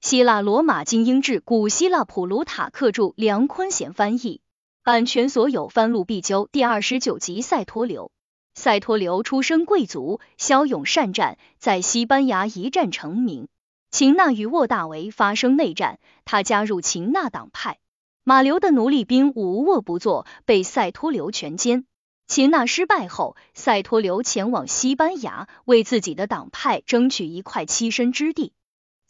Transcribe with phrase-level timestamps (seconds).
[0.00, 4.40] 希腊罗马精英志古希腊普鲁塔克著，梁坤贤翻译，
[4.82, 6.48] 版权所有，翻录必究。
[6.50, 8.10] 第二十九集赛托留。
[8.54, 13.48] 赛托留出身贵族，骁勇善战，在西班牙一战成名。
[13.90, 17.78] 秦纳与沃大维发生内战，他加入秦纳党派。
[18.24, 21.84] 马流的奴隶兵无卧不作，被赛托留全歼。
[22.26, 28.54] 秦纳失败后，赛托留前往西班牙，为自己的党派争取一块栖身之地。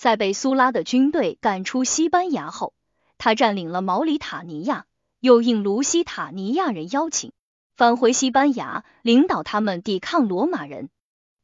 [0.01, 2.73] 在被苏拉的军队赶出西班牙后，
[3.19, 4.87] 他占领了毛里塔尼亚，
[5.21, 7.33] 又应卢西塔尼亚人邀请，
[7.77, 10.89] 返回西班牙，领导他们抵抗罗马人。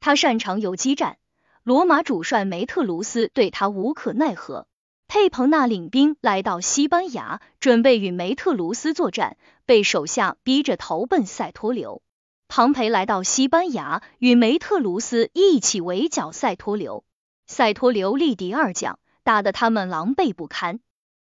[0.01, 1.19] 他擅长游击战，
[1.65, 4.67] 罗马主帅梅特卢斯对他无可奈何。
[5.07, 9.37] 佩彭纳领兵来到西班牙，准备与梅特卢斯作战，
[9.67, 12.01] 被手下逼着投奔塞托留。
[12.49, 17.05] 庞培来到西班牙，与梅特卢斯一起围剿塞托留。
[17.47, 20.81] 塞托留力敌二将，打得他们狼狈不堪。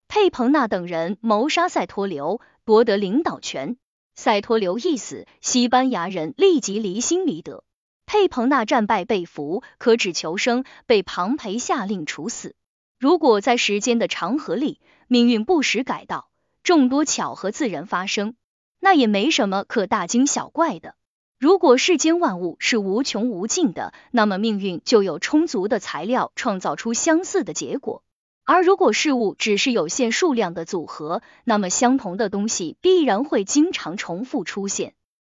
[0.08, 3.76] 佩彭纳等人谋杀塞托留，夺得领导权。
[4.14, 7.62] 塞托留一死，西班牙人立即离心离德。
[8.04, 12.56] 佩彭纳战败被俘，可指求生，被庞培下令处死。
[12.98, 16.30] 如果在时间的长河里，命运不时改道，
[16.64, 18.34] 众多巧合自然发生，
[18.80, 20.96] 那也没什么可大惊小怪的。
[21.38, 28.02] 如果世间万物是无穷无尽的，那么命运就有充足的材料创造出相似的结果；
[28.44, 34.94] 而如果事物只是有限数量的组合，那么相同的东西必然会经常重复出现。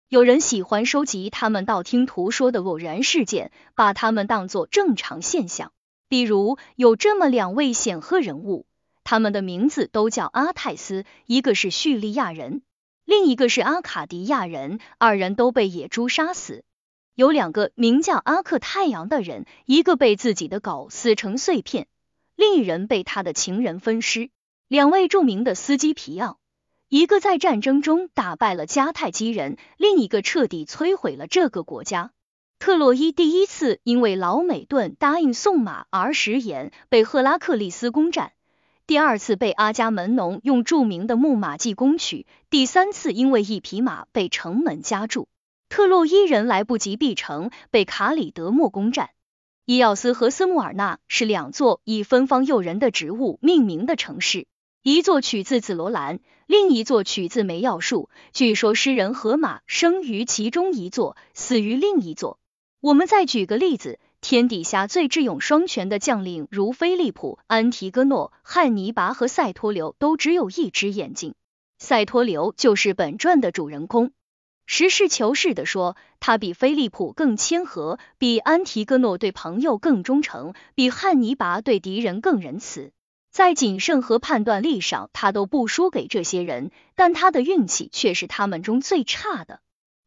[0.09, 5.71] 有人喜欢收集他们道听途说的偶然事件，把它们当作正常现象。
[6.09, 8.65] 比如有这么两位显赫人物，
[9.03, 12.63] 他们的名字都叫阿泰斯，一个是叙利亚人，
[13.05, 16.63] 另一个是阿卡迪亚人，二人都被野猪杀死。
[17.15, 21.87] 有两个名叫阿克太阳的人，一个被自己的狗撕成碎片，
[22.35, 24.29] 另一人被他的情人分尸。
[24.67, 26.39] 两位著名的司机皮奥，
[26.87, 32.11] 一个在战争中打败了迦太基人，另一个彻底摧毁了这个国家。
[32.59, 38.29] 特洛伊第一次因为老美顿答应送马而食言，被赫拉克利斯攻占；
[38.91, 45.29] 第二次被阿伽门农用著名的木马计攻取；第三次因为一匹马被城门夹住，
[45.69, 49.11] 特洛伊人来不及避城，被卡里德莫攻占。
[49.63, 54.45] 伊奥斯和斯穆尔纳是两座以芬芳诱人的植物命名的城市，
[54.83, 58.09] 一座取自紫罗兰，另一座取自梅药树。
[58.33, 62.39] 据说诗人荷马生于其中一座，死于另一座。
[62.81, 71.33] 我们再举个例子，天底下最智勇双全的将领，如菲利普、安提戈诺、汉尼拔和塞托留，都只有一只眼睛。
[71.79, 74.11] 塞托留就是本传的主人公。
[74.67, 82.93] 实事求是的说，他比菲利普更谦和，比安提戈诺对朋友更忠诚，比汉尼拔对敌人更仁慈。
[83.31, 89.61] 在谨慎和判断力上，他都不输给这些人，但他的运气却是他们中最差的。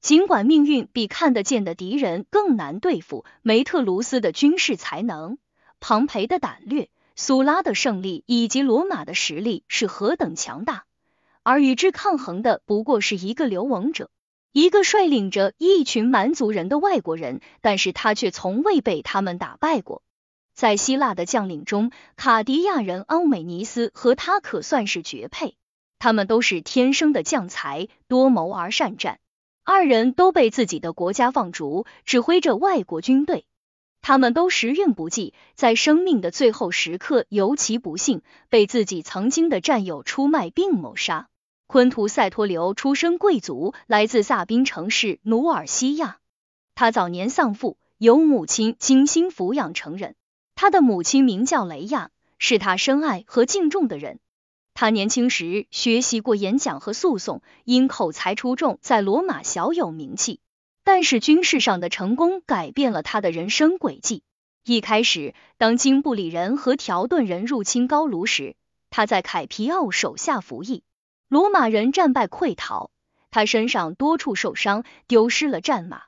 [0.05, 5.39] 尽管命运比看得见的敌人更难对付，梅特卢斯的军事才能、
[5.81, 10.85] 庞培的胆略、苏拉的胜利以及罗马的实力是何等强大，
[11.43, 14.11] 而与之抗衡的不过是一个流亡者，
[14.53, 20.03] 一个率领着一群蛮族人的外国人，但是他却从未被他们打败过。
[20.53, 25.57] 在希腊的将领中，卡迪亚人奥美尼斯和他可算是绝配，
[25.99, 29.19] 他们都是天生的将才，多谋而善战。
[29.67, 33.47] 二人都被自己的国家放逐，指挥着外国军队。
[34.03, 38.21] 他们都时运不济，在生命的最后时刻尤其不幸，
[38.51, 41.29] 被自己曾经的战友出卖并谋杀。
[41.67, 46.19] 昆图塞托留出身贵族，来自萨宾城市努尔西亚。
[46.75, 50.15] 他早年丧父，由母亲精心抚养成人。
[50.55, 54.21] 他的母亲名叫雷亚，是他深爱和敬重的人。
[54.75, 60.41] 他年轻时学习过演讲和诉讼，因口才出众，在罗马小有名气。
[60.83, 64.25] 但是军事上的成功改变了他的人生轨迹。
[64.65, 68.57] 一开始，当金布里人和条顿人入侵高卢时，
[68.91, 70.83] 他在凯皮奥手下服役。
[71.29, 72.91] 罗马人战败溃逃，
[73.31, 76.03] 他身上多处受伤，丢失了战马。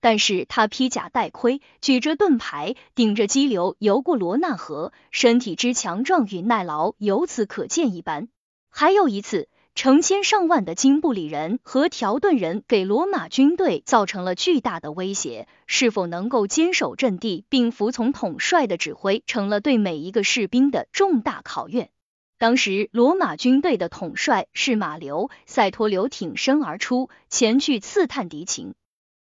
[0.00, 8.28] 但是他披甲戴盔，举着盾牌，顶着激流游过罗纳河，身体之强壮与耐劳由此可见一斑。
[8.70, 21.90] 还有一次，成千上万的金布里人和条顿人给罗马军队造成了巨大的威胁，是否能够坚守阵地并服从统帅的指挥，成了对每一个士兵的重大考验。
[22.38, 28.74] 当时罗马军队的统帅是马流，塞托留挺身而出，前去刺探敌情。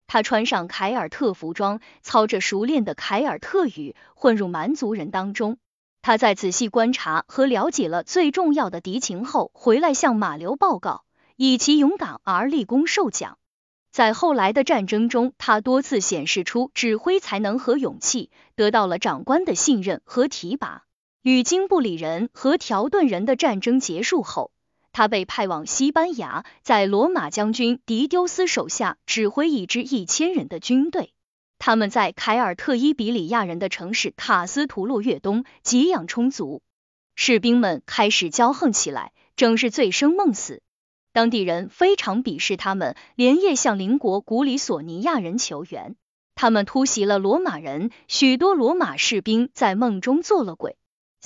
[0.07, 5.57] 他穿上凯尔特服装，操着熟练的凯尔特语，混入蛮族人当中。
[6.01, 11.03] 他在仔细观察和了解了最重要的敌情后，回来向马流报告，
[11.35, 13.37] 以其勇敢而立功受奖。
[13.91, 20.83] 在后来的战争中，他多次显示出指挥才能和勇气，得到了长官的信任和提拔。
[21.23, 24.51] 与金布里人和条顿人的战争结束后，
[24.97, 31.13] 他被派往西班牙，在罗马将军迪丢斯手下指挥一支一千人的军队。
[31.59, 36.63] 他们在凯尔特伊比里亚人的城市卡斯图洛越冬给养充足，
[37.13, 40.63] 士兵们开始骄横起来，正是醉生梦死。
[41.13, 45.95] 当地人非常鄙视他们，连夜向邻国古里索尼亚人求援。
[46.33, 50.75] 他们突袭了罗马人，许多罗马士兵在梦中做了鬼。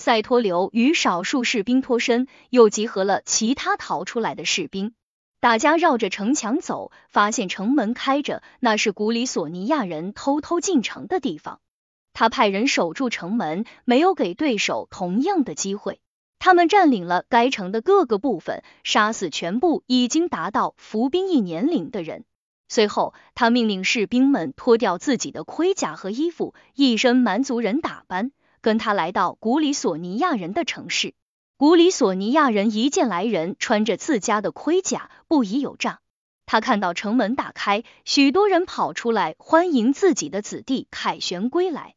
[0.01, 4.95] 塞托留与少数士兵脱身，又集合了其他逃出来的士兵。
[5.39, 11.59] 大家绕着城墙走，发现城门开着，那是古里索尼亚人偷偷进城的地方。
[12.13, 15.99] 他派人守住城门，没有给对手同样的机会。
[16.39, 22.25] 他们占领了该城的各个部分，杀死全部已经达到服兵役年龄的人。
[22.67, 28.31] 随后，他命令士兵们脱掉自己的盔甲和衣服，一身蛮族人打扮，
[28.61, 31.13] 跟他来到古里索尼亚人的城市。
[31.57, 35.99] 古里索尼亚人一见来人穿着自家的盔甲，不疑有诈。
[36.45, 41.95] 他看到城门打开，许多人跑出来欢迎自己的子弟凯旋归来。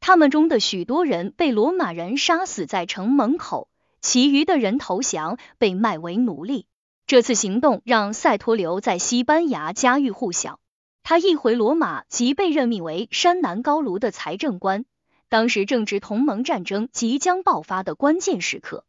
[0.00, 3.68] 他们中的许多人被罗马人杀死在城门口。
[4.00, 6.66] 其余的人投降，被卖为奴隶。
[7.06, 10.58] 这次行动让塞托留在西班牙家喻户晓。
[11.04, 14.84] 他一回罗马即被任命为山南高卢的财政官。
[15.32, 18.84] 当时正值同盟战争即将爆发的关键时刻，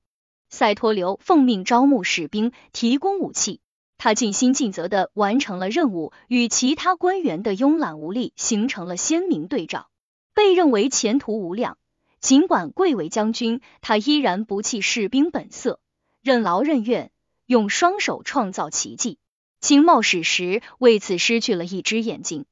[0.50, 3.62] 塞托留奉命招募士兵，提供武器。
[3.98, 9.88] 他尽心尽责的完成了任务，与其他官员的慵懒无力形成了鲜明对照，
[10.34, 11.78] 被认为前途无量。
[12.20, 15.80] 尽管贵为将军，他依然不弃士兵本色，
[16.22, 17.12] 任劳任怨，
[17.46, 19.18] 用双手创造奇迹。
[19.62, 22.44] 清末史时为此失去了一只眼睛，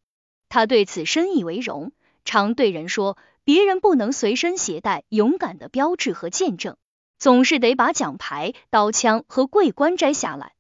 [0.48, 1.92] 他对此深以为荣，
[2.24, 6.78] 常对人说：别人不能随身携带勇敢的标志和见证，
[7.18, 10.54] 总是得把奖牌、刀枪和桂冠摘下来。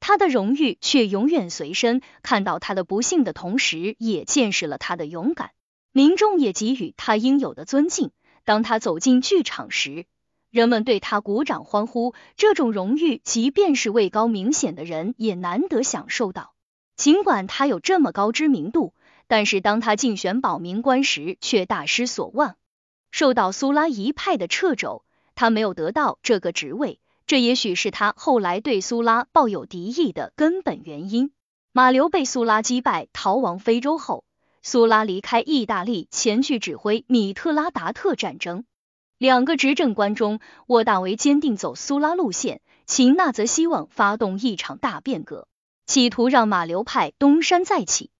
[0.00, 5.52] 他的荣誉却永远随身，看到他的不幸的同时，也见识了他的勇敢。
[5.92, 8.10] 民众也给予他应有的尊敬。
[8.44, 10.06] 当他走进剧场时，
[10.50, 12.14] 人们对他鼓掌欢呼。
[12.36, 16.54] 这种荣誉，即便是位高明显的人也难得享受到。
[16.96, 18.94] 尽管他有这么高知名度，
[19.32, 22.56] 但是当他竞选保民官时，却大失所望，
[23.10, 25.06] 受到苏拉一派的掣肘。
[25.34, 31.32] 他没有得到这个职位，这也许是他后来对苏拉抱有敌意的根本原因。
[31.72, 34.24] 马流被苏拉击败，逃亡非洲后。
[34.60, 38.66] 苏拉离开意大利，前去指挥米特拉达特战争。
[39.16, 45.48] 两个执政官中，沃大维坚定走苏拉路线，秦纳则希望发动一场大变革，
[45.86, 48.10] 企图让马流派东山再起。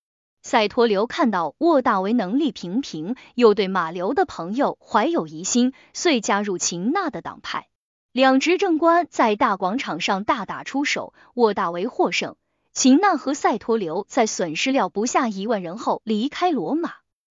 [0.43, 7.69] 塞托流看到沃大维能力平平，又对马流的朋友怀有疑心，遂加入秦纳的党派。
[8.13, 12.37] 两执政官在大广场上大打出手，沃大维获胜。
[12.75, 16.95] 秦纳和塞托流在损失了不下一万人后离开罗马，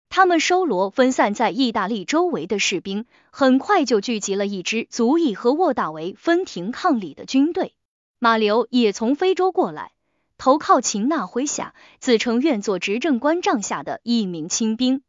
[0.09, 7.73] 他们收罗分散在意大利周围的士兵，很快就聚集了一支足以和沃大维分庭抗礼的军队。
[8.17, 9.91] 马流也从非洲过来，
[10.37, 15.01] 投靠秦纳麾下，自称愿做执政官帐下的一名亲兵。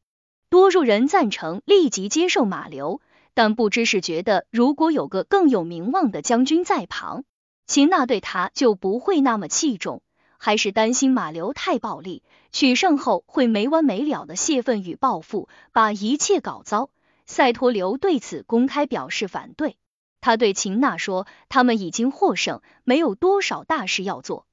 [0.49, 3.01] 多数人赞成立即接受马流，
[3.35, 7.25] 但不知是觉得如果有个更有名望的将军在旁，
[7.67, 10.03] 秦纳对他就不会那么器重。
[10.39, 16.91] 还是担心马流太暴力，取胜后会没完没了的泄愤与报复，把一切搞糟。
[17.25, 19.77] 塞托留对此公开表示反对。
[20.21, 24.47] 他对秦娜说：“他们已经获胜，没有多少大事要做。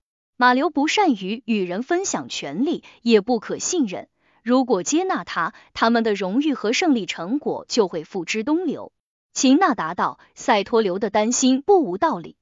[0.43, 4.09] 马流不善于与人分享权力，也不可信任。
[4.41, 8.91] 如果接纳他，他们的荣誉和胜利成果就会付之东流。”
[9.31, 12.35] 秦娜答道：“塞托留的担心不无道理。”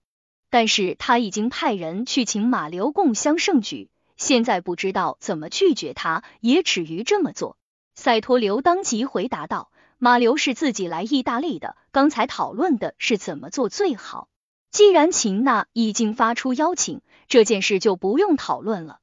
[0.49, 7.55] 但是他已经派人去请马流共襄盛举，现在不知道怎么拒绝他，也止于这么做。
[7.93, 14.27] 塞托留当即回答道：“马流是自己来意大利的，刚才讨论的是怎么做最好。
[14.71, 18.99] 既然秦娜已经发出邀请，这件事就不用讨论了。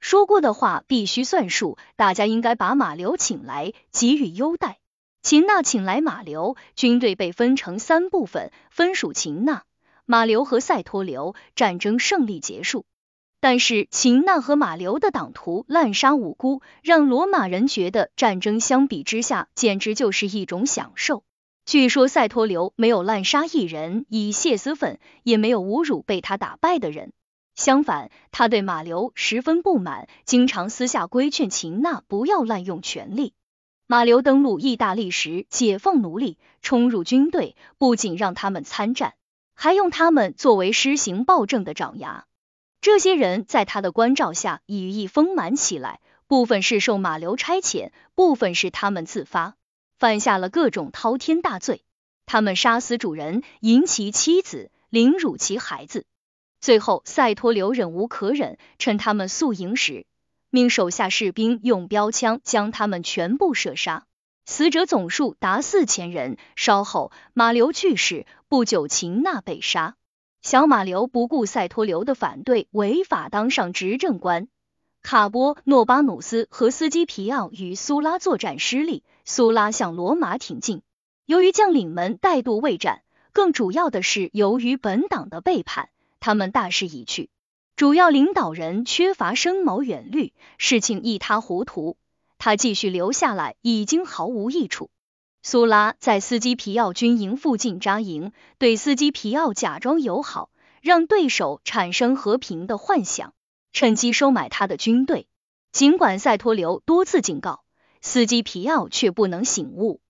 [0.00, 4.78] 说过的话必须算数，大家应该把马流请来，给予优待。
[5.22, 9.64] 秦娜请来马流，军队被分成三部分，分属秦娜。”
[10.10, 12.86] 马流和塞托流战争胜利结束，
[13.40, 21.24] 但是秦娜和马流的党徒滥杀无辜，让罗马人觉得战争相比之下简直就是一种享受。
[21.68, 27.12] 据说赛托流没有滥杀一人以泄私愤，也没有侮辱被他打败的人。
[27.56, 33.34] 相反，他对马流十分不满，经常私下规劝秦娜不要滥用权力。
[33.86, 39.12] 马流登陆意大利时，解放奴隶，冲入军队，不仅让他们参战，
[39.54, 42.24] 还用他们作为施行暴政的爪牙。
[42.80, 49.56] 这些人在他的关照下，羽翼丰满起来，部分是受马流差遣，部分是他们自发，
[49.98, 51.82] 犯下了各种滔天大罪。
[52.24, 56.04] 他们杀死主人，淫其妻子，凌辱其孩子。
[56.60, 60.06] 最后，赛托刘忍无可忍，趁他们宿营时，
[60.50, 64.04] 命手下士兵用标枪将他们全部射杀，
[64.44, 66.36] 死者总数达四千人。
[66.54, 69.96] 稍后，马流去世，不久，秦娜被杀。
[70.42, 74.48] 小马流不顾赛托刘的反对，违法当上执政官。
[75.02, 80.82] 卡波诺巴努斯和斯基皮奥与苏拉作战失利，苏拉向罗马挺进，
[81.24, 83.02] 由于将领们带度未战，
[83.32, 85.88] 更主要的是由于本党的背叛。
[86.20, 87.30] 他们大势已去，
[87.76, 91.96] 主要领导人缺乏深谋远虑，事情一塌糊涂。
[92.36, 94.90] 他继续留下来已经毫无益处。
[95.42, 100.50] 苏拉在斯基皮奥军营附近扎营，对斯基皮奥假装友好，
[100.82, 103.32] 让对手产生和平的幻想，
[103.78, 105.28] 趁机收买他的军队。
[105.70, 107.62] 尽管塞托留多次警告，
[108.00, 110.00] 斯基皮奥却不能醒悟。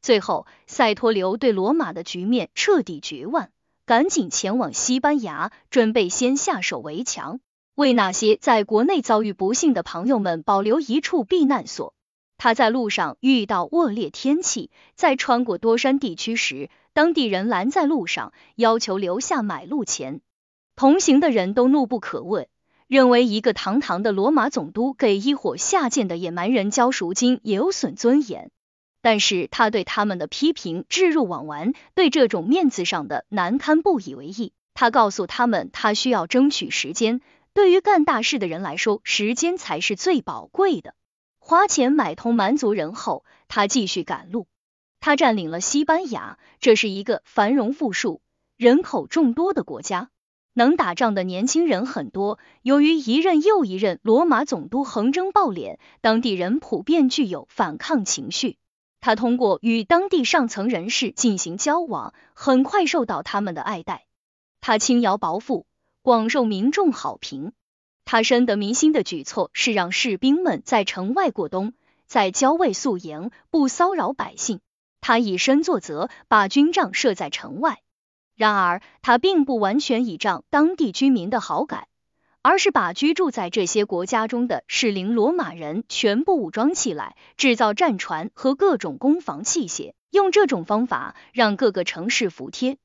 [0.00, 3.48] 最后，塞托留对罗马的局面彻底绝望。
[3.84, 7.40] 赶紧前往西班牙，准备先下手为强，
[7.74, 11.94] 为那些在国内遭遇不幸的朋友们保留一处避难所。
[12.38, 20.20] 他在路上遇到恶劣天气，在穿过多山地区时，当地人拦在路上，要求留下买路钱。
[20.76, 22.46] 同行的人都怒不可遏，
[22.86, 28.50] 认为一个堂堂的罗马总督给一伙下贱的野蛮人交赎金也，有损尊严。
[29.02, 34.52] 但是他对他们的批评置若罔闻，对这种面子上的难堪不以为意。
[34.74, 37.20] 他告诉他们，他需要争取时间。
[37.54, 40.94] 对于干大事的人来说，时间才是最宝贵的。
[41.38, 44.46] 花钱买通蛮族人后，他继续赶路。
[45.00, 48.20] 他占领了西班牙，这是一个繁荣富庶、
[48.56, 50.10] 人口众多的国家，
[50.58, 52.38] 能打仗的年轻人很多。
[52.62, 58.56] 由于一任又一任罗马总督横征暴敛，当地人普遍具有反抗情绪。
[59.02, 64.06] 他通过与当地上层人士进行交往，很快受到他们的爱戴。
[64.62, 65.66] 他轻徭薄赋，
[66.00, 67.52] 广受民众好评。
[68.06, 71.74] 他深得民心的举措是让士兵们在城外过冬，
[72.06, 74.60] 在郊外宿营，不骚扰百姓。
[75.02, 77.82] 他以身作则，把军帐设在城外。
[78.36, 81.88] 然而，他并不完全倚仗当地居民的好感。
[82.42, 92.78] 而是把居住在这些国家中的适龄罗马人全部武装起来，制造战船和各种攻防器械，用这种方法让各个城市服帖。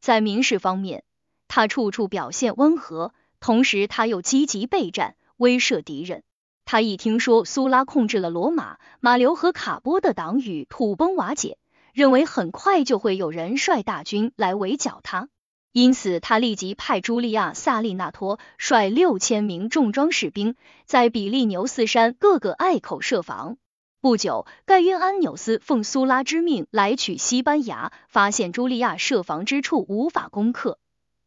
[0.00, 1.04] 在民事方面，
[1.46, 6.24] 他处处表现温和，同时他又积极备战，威慑敌人。
[6.64, 11.56] 他一听说苏拉控制了罗马，马流和卡波的党羽土崩瓦解，
[11.94, 15.28] 认为很快就会有人率大军来围剿他。
[15.70, 23.58] 因此，他立即派朱利亚·萨利纳托率六千名重装士兵，在比利牛斯山各个隘口设防。
[24.00, 30.78] 不久，盖约安纽斯奉苏拉之命来取西班牙，发现朱利亚设防之处无法攻克，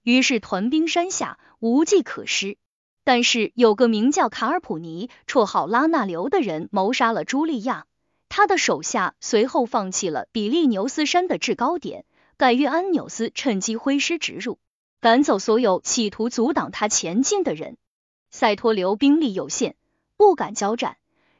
[0.03, 2.57] 于是屯兵山下，无计可施。
[3.03, 7.86] 但是，有个名叫卡尔普尼，绰号拉纳留的人谋杀了朱利亚，
[8.29, 12.05] 他的手下随后放弃了比利牛斯山的制高点。
[12.37, 14.59] 盖约安纽斯趁机挥师直入，
[15.01, 17.77] 赶走所有企图阻挡他前进的人。
[18.29, 19.75] 塞托留兵力有限，
[20.17, 20.97] 不敢交战，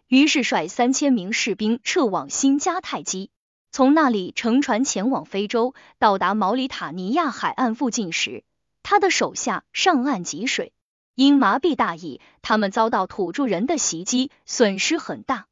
[0.08, 3.29] 于是率三千名士兵撤往新加泰基，
[3.72, 5.75] 从那里乘船前往非洲。
[6.00, 8.44] 到达毛里塔尼亚海岸附近时，
[8.82, 10.74] 他的手下上岸汲水，
[11.13, 15.46] 因麻痹大意，他们遭到土著人的袭击，损失很大。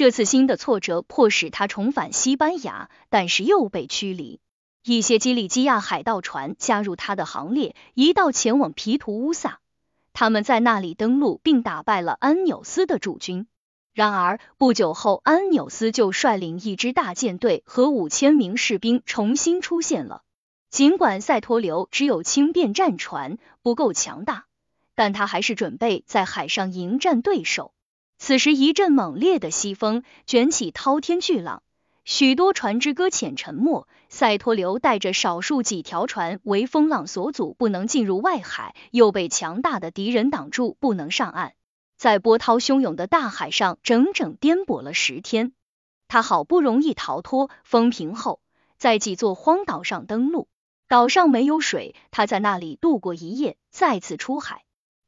[0.00, 4.40] 这次新的挫折迫使他重返西班牙，但是又被驱离。
[4.82, 9.60] 一些基里基亚海盗船加入他的行列，一道前往皮图乌萨。
[10.14, 13.46] 他们在那里登陆，并打败了安纽斯的驻军。
[13.92, 20.22] 然而不久后，安纽斯就率领一支大舰队和五千名士兵重新出现了。
[20.70, 24.46] 尽管塞托留只有轻便战船，不够强大，
[24.94, 27.74] 但他还是准备在海上迎战对手。
[28.22, 31.62] 此时，一阵猛烈的西风卷起滔天巨浪。
[32.04, 41.54] 许多船只搁浅沉没，塞托流带着少数几条船为风浪所阻，不能进入外海，又被强大的敌人挡住，不能上岸。
[41.96, 45.54] 在波涛汹涌的大海上整整颠簸了十天，
[46.06, 48.42] 他好不容易逃脱，风平后，
[48.76, 50.46] 在几座荒岛上登陆。
[50.88, 54.62] 岛上没有水，他在那里度过一夜，再次出海。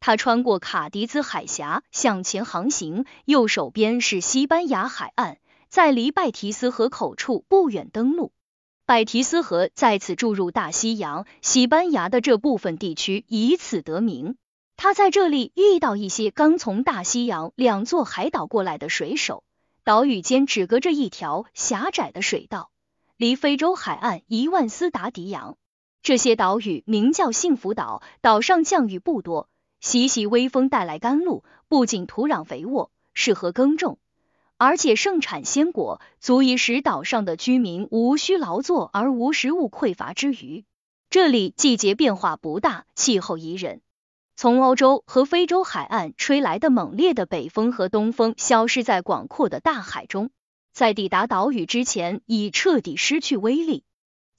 [0.04, 5.36] 他穿过卡迪兹海峡向前航行，右手边是西班牙海岸，
[5.68, 8.32] 在离拜提斯河口处不远登陆。
[8.84, 14.34] 拜提斯河再次注入大西洋，西班牙的这部分地区以此得名。
[14.76, 19.44] 他在这里遇到一些刚从大西洋两座海岛过来的水手，
[19.84, 22.72] 岛屿间只隔着一条狭窄的水道，
[23.16, 25.56] 离非洲海岸一万斯达迪洋。
[26.02, 29.48] 这些岛屿名叫幸福岛，岛上降雨不多，
[29.82, 33.98] 习习微风带来甘露，不仅土壤肥沃，适合耕种，
[34.56, 40.64] 而且盛产鲜果，足以使岛上的居民无需劳作而无食物匮乏之余。
[41.10, 43.80] 这里季节变化不大，气候宜人。
[44.36, 50.30] 从欧洲和非洲海岸吹来的猛烈的北风和东风消失在广阔的大海中，
[50.72, 53.82] 在抵达岛屿之前已彻底失去威力。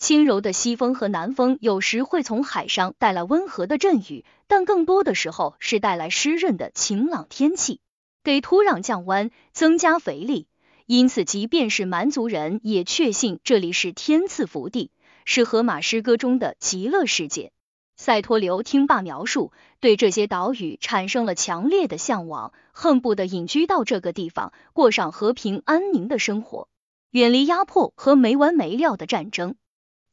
[0.04, 7.80] 轻柔的西风和南风有时会从海上带来温和的阵雨，但更多的时候是带来湿润的晴朗天气，
[8.22, 10.46] 给土壤降温，增加肥力。
[10.88, 14.92] 因此，即便是蛮族人也确信这里是天赐福地，
[15.24, 17.54] 是荷马诗歌中的极乐世界。
[17.96, 26.68] 塞托留听罢描述，对这些岛屿产生了强烈的向往，恨不得隐居到这个地方，过上和平安宁的生活，
[27.12, 29.56] 远离压迫和没完没了的战争。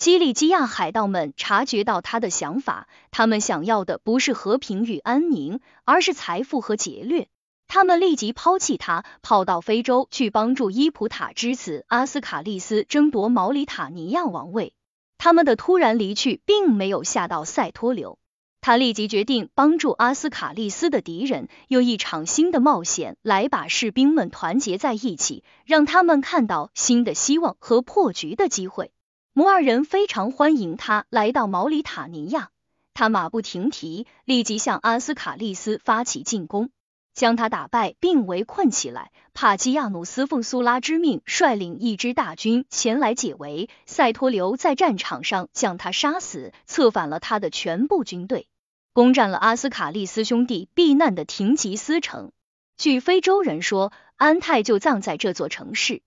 [0.00, 7.28] 基利基亚海盗们察觉到他的想法，他们想要的不是和平与安宁，而是财富和劫掠。
[7.68, 14.72] 他们立即抛弃他，跑到非洲去帮助伊普塔之子阿斯卡利斯争夺毛里塔尼亚王位。
[15.18, 18.18] 他们的突然离去并没有吓到塞托留，
[18.62, 28.92] 他立即决定帮助阿斯卡利斯的敌人，用一场新的冒险来把士兵们团结在一起，让他们看到新的希望和破局的机会。
[29.32, 32.50] 摩尔人非常欢迎他来到毛里塔尼亚，
[32.94, 36.70] 他马不停蹄，立即向阿斯卡利斯发起进攻，
[37.14, 39.12] 将他打败并围困起来。
[39.32, 43.70] 帕基亚努斯奉苏拉之命，率领一支大军前来解围。
[43.86, 48.48] 塞托留在战场上将他杀死，策反了他的全部军队，
[48.92, 52.32] 攻占了阿斯卡利斯兄弟避难的廷吉斯城。
[52.76, 56.02] 据非洲人说，安泰就葬在这座城市，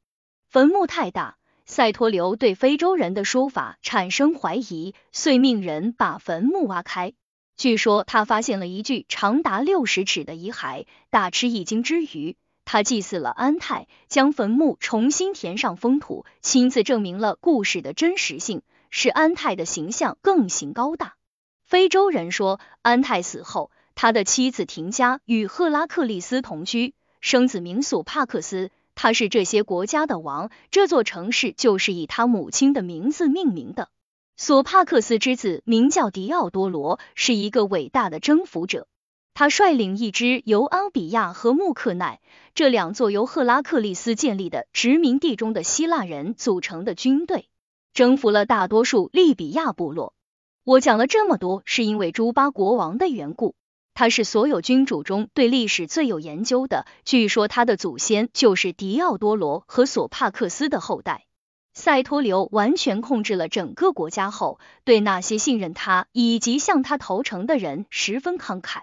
[0.50, 1.38] 坟墓太大。
[1.66, 7.14] 塞托留对非洲人的说法产生怀疑，遂命人把坟墓挖开。
[7.56, 21.16] 据说他发现了一具长达六十尺的遗骸，大吃一惊之余，他祭祀了安泰，将坟墓重新填上封土，亲自证明了故事的真实性，使安泰的形象更形高大。
[21.64, 28.70] 非洲人说，安泰死后，他的妻子廷加与赫拉克利斯同居，生子名索帕克斯。
[28.96, 33.90] 他是这些国家的王，这座城市就是以他母亲的名字命名的。
[34.36, 38.88] 索帕克斯之子名叫迪奥多罗，是一个伟大的征服者。
[39.36, 42.22] 他率领一支由阿比亚和穆克奈
[42.54, 47.50] 这两座由赫拉克利斯建立的殖民地中的希腊人组成的军队，
[47.94, 50.14] 征服了大多数利比亚部落。
[50.64, 53.56] 我讲了这么多，是因为朱巴国王的缘故。
[53.94, 56.86] 他是所有君主中对历史最有研究的。
[57.06, 61.26] 据说他的祖先就是迪奥多罗和索帕克斯的后代。
[61.76, 68.82] 塞托留完全控制了整个国家后，对那些信任他以及向他投诚的人十分慷慨。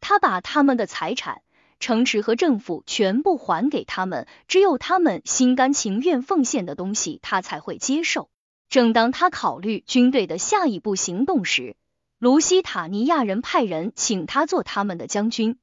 [0.00, 1.42] 他把他们的财产、
[1.78, 8.30] 城池和政府全部还给他们，只有他们心甘情愿奉献的东西，他才会接受。
[8.70, 11.76] 正当他考虑军队的下一步行动时，
[12.22, 15.58] 卢西塔尼亚人派人请他做他们的将军，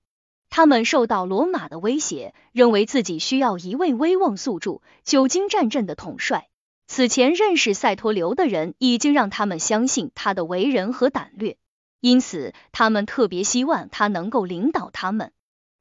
[0.49, 6.49] 他们受到罗马的威胁，认为自己需要一位威望素著、久经战阵的统帅。
[6.85, 11.55] 此前认识塞托留的人已经让他们相信他的为人和胆略，
[12.01, 15.31] 因此他们特别希望他能够领导他们。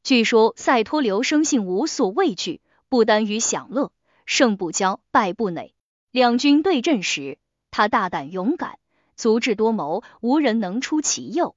[0.05, 3.91] 据说塞托留生性无所畏惧，不耽于享乐，
[4.27, 5.75] 胜不骄，败不馁。
[6.13, 7.39] 两军对阵时，
[7.73, 8.79] 他大胆勇敢。
[9.19, 11.57] 足智多谋，无人能出其右。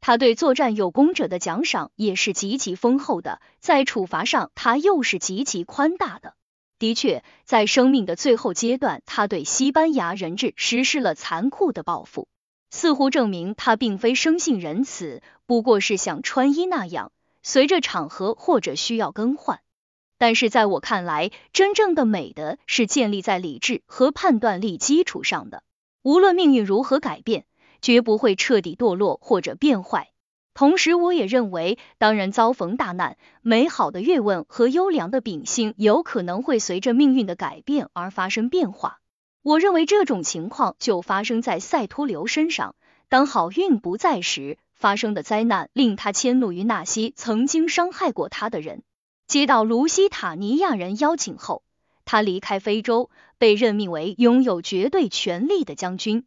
[0.00, 6.34] 他对作战有功者的奖赏也是极其丰厚的，在处罚上他又是极其宽大的。
[6.78, 12.28] 的确，在生命的最后阶段，他对西班牙人质实施了残酷的报复，
[12.70, 17.10] 似乎证明他并非生性仁慈，不过是像穿衣那样，
[17.42, 19.60] 随着场合或者需要更换。
[20.16, 25.64] 但是在我看来，真正的美德是建立在理智和判断力基础上的。
[26.02, 27.44] 无论命运如何改变，
[27.82, 30.08] 绝不会彻底堕落或者变坏。
[30.54, 38.98] 同时，我也认为，当人遭逢大难，美好的阅问和优良的秉性有可能会随着命运的改变而发生变化。
[39.42, 42.74] 我认为这种情况就发生在赛托留身上。
[43.08, 48.82] 当好运不在时，发生的灾难令他迁怒于那些曾经伤害过他的人。
[49.26, 51.62] 接到卢西塔尼亚人邀请后，
[52.10, 56.24] 他离开非洲，被任命为拥有绝对权力的将军。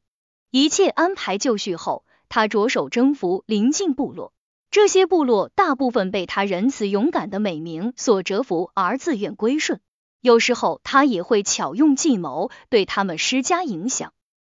[0.49, 4.31] 一切安排就绪后，他着手征服邻近部落。
[4.71, 9.81] 这些部落大部分被他仁慈勇敢的美名所折服，而自愿归顺。
[10.21, 14.13] 有时候，他也会巧用计谋对他们施加影响。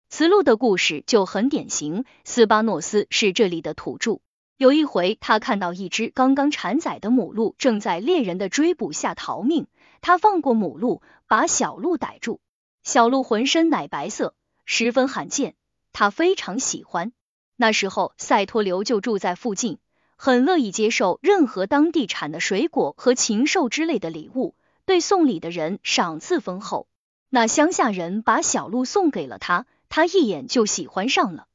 [0.08, 2.04] 此路的故事就很典型。
[2.22, 4.20] 斯巴诺斯是这里的土著。
[4.58, 9.66] 有一回，他看到一只刚刚产崽的母鹿正在猎人的追捕下逃命，
[10.06, 12.38] 他放过母鹿，把小鹿逮住。
[12.84, 15.56] 小鹿浑身奶白色，十分罕见，
[15.92, 17.10] 他非常喜欢。
[17.56, 19.78] 那时候，赛托留就住在附近，
[20.14, 26.86] 很乐意接受任何当地产的水果和禽兽之类的礼物，对送礼的人赏赐丰厚。
[27.28, 31.48] 那乡下人把小鹿送给了他，他一眼就喜欢上了。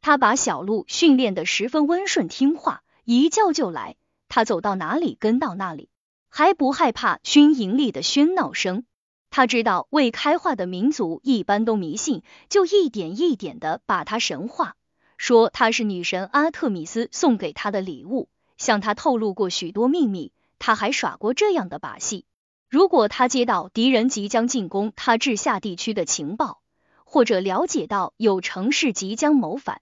[0.00, 3.96] 他把小鹿训练的十分温顺听话，一叫就来，
[4.28, 5.88] 他走到哪里跟到哪里，
[6.36, 8.84] 还不害怕军营里的喧闹声。
[9.30, 14.74] 他知道未开化的民族一般都迷信，就一点一点的把他神化，
[15.16, 20.30] 说他是女神阿特米斯送给他的礼物，向他透露过许多秘密。
[20.58, 22.26] 他还耍过这样的把戏：
[22.68, 26.60] 如果他接到敌人即将进攻他治下地区的情报，
[27.06, 29.80] 或者了解到有城市即将谋反。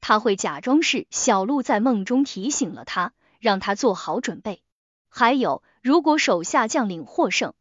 [0.00, 4.64] 他会假装是小鹿在梦中提醒了他，让他做好准备。
[5.14, 7.54] 还有，如果手下将领获胜，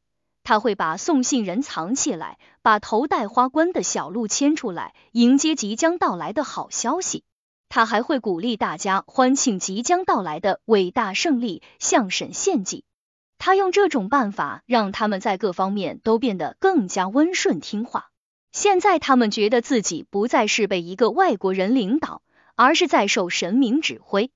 [0.44, 7.24] 他会把送信人藏起来，把头戴花冠的小鹿牵出来，迎接即将到来的好消息。
[7.68, 12.86] 他还会鼓励大家欢庆即将到来的伟大胜利，向神献祭。
[13.38, 18.12] 他用这种办法让他们在各方面都变得更加温顺听话。
[18.52, 22.22] 现在他们觉得自己不再是被一个外国人领导。
[22.54, 24.30] 而是在受神明指挥，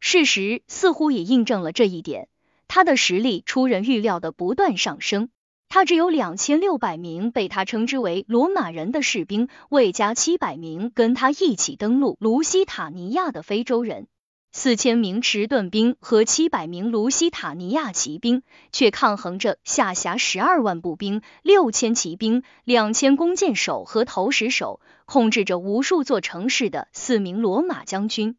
[0.00, 2.28] 事实似乎也印证了这一点。
[2.68, 5.30] 他的实力出人预料的不断上升，
[5.68, 14.06] 他只有两千六百名被他称之为罗马人的士兵，未加七百名跟他一起登陆卢西塔尼亚的非洲人。
[14.50, 28.36] 四千名迟钝兵和七百名卢西塔尼亚骑兵，却抗衡着下辖十二万步兵、六千骑兵、两千弓箭手和投石手，控制着无数座城市的四名罗马将军。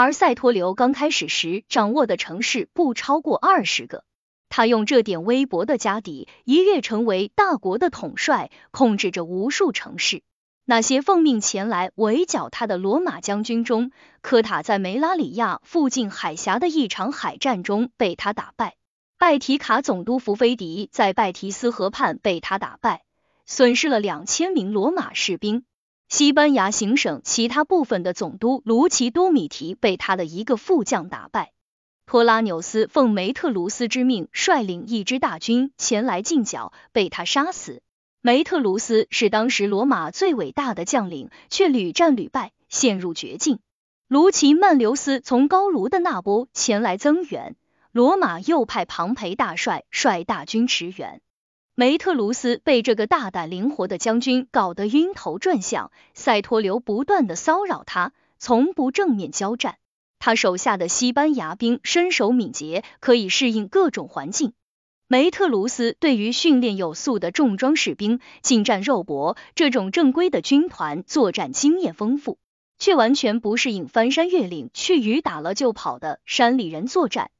[0.00, 4.04] 而塞托留刚开始时掌握的城市不超过二十个，
[4.48, 10.22] 他用这点微薄的家底，一跃成为大国的统帅，控制着无数城市。
[10.64, 18.74] 那些奉命前来围剿他的罗马将军中，科塔在梅拉里亚附近海峡的一场海战中被他打败；
[19.18, 23.02] 拜提卡总督福菲迪在拜提斯河畔被他打败，
[23.46, 25.62] 损失了两千名罗马士兵；
[26.08, 31.52] 西班牙行省其他部分的总督卢奇多米提被他的一个副将打败；
[32.06, 37.82] 托拉纽斯奉梅特卢斯之命率领一支大军前来进剿，被他杀死。
[38.22, 43.58] 梅特卢斯是当时罗马最伟大的将领，却屡战屡败，陷入绝境。
[44.08, 47.54] 卢奇曼留斯从高卢的那波前来增援，
[47.92, 51.20] 罗马又派庞培大帅率大军驰援。
[51.80, 59.76] 梅特卢斯被这个大胆灵活的将军搞得晕头转向，塞托留不断的骚扰他，从不正面交战。
[60.18, 64.54] 他手下的西班牙兵身手敏捷，可以适应各种环境。
[65.06, 72.40] 梅特卢斯对于训练有素的重装士兵、近战肉搏这种正规的军团作战经验丰富，
[72.80, 77.30] 却完全不适应翻山越岭去与打了就跑的山里人作战，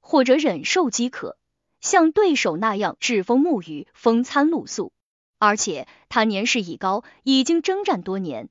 [0.00, 1.36] 或者忍受饥渴，
[1.84, 4.90] 像对手那样栉风沐雨、风餐露宿。
[5.38, 8.48] 而且他年事已高，已经征战多年，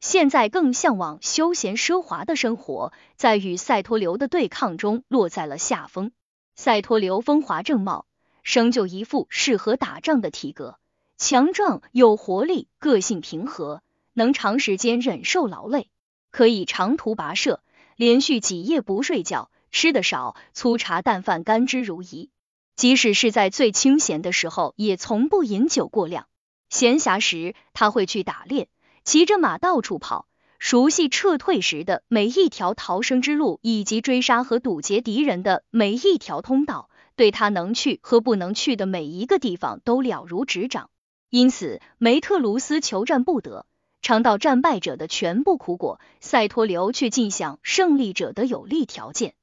[0.00, 6.10] 现在更向往休闲奢华的生活，在与塞托流的对抗中落在了下风。
[6.56, 8.04] 赛托流风华正茂。
[8.42, 10.76] 生就一副适合打仗的体格，
[11.16, 13.82] 强壮有活力，个性平和，
[14.14, 15.88] 能长时间忍受劳累，
[16.32, 17.62] 可以长途跋涉，
[17.94, 22.30] 连续几夜不睡觉，吃的少，粗茶淡饭，甘之如饴。
[22.76, 26.26] 即使是在最清闲的时候，也从不饮酒过量。
[26.68, 28.68] 闲暇时，他会去打猎，
[29.04, 30.26] 骑着马到处跑，
[30.58, 36.88] 熟悉撤退时的每一条逃生之路，以及追杀和堵截敌人的每一条通道。
[37.14, 40.88] 对他能去和不能去的每一个地方都了如指掌，
[41.28, 43.66] 因此梅特卢斯求战不得，
[44.00, 49.34] 尝到战败者的全部苦果，塞托留却尽享胜利者的有利条件。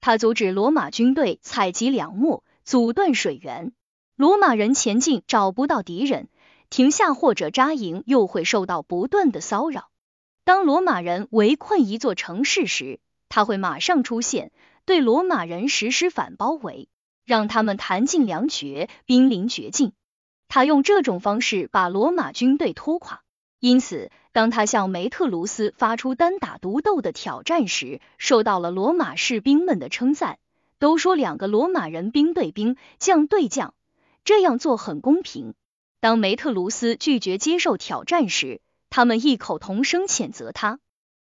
[0.00, 2.42] 他阻止罗马军队采集粮秣，
[2.72, 3.72] 阻断水源，
[4.16, 6.30] 罗马人前进找不到敌人，
[6.70, 9.90] 停下或者扎营，又会受到不断的骚扰。
[10.44, 14.52] 当罗马人围困一座城市时，他会马上出现，
[14.86, 16.88] 对罗马人实施反包围，
[17.26, 19.92] 让他们弹尽粮绝，濒临绝境。
[20.48, 23.20] 他用这种方式把罗马军队拖垮。
[23.60, 30.38] 因此，当他向梅特卢斯发出单打独斗的挑战时，受到了罗马士兵们的称赞，
[30.82, 33.72] 都说两个罗马人兵对兵，将对将，
[34.24, 35.54] 这样做很公平。
[36.00, 40.80] 当梅特卢斯拒绝接受挑战时，他们异口同声谴责他。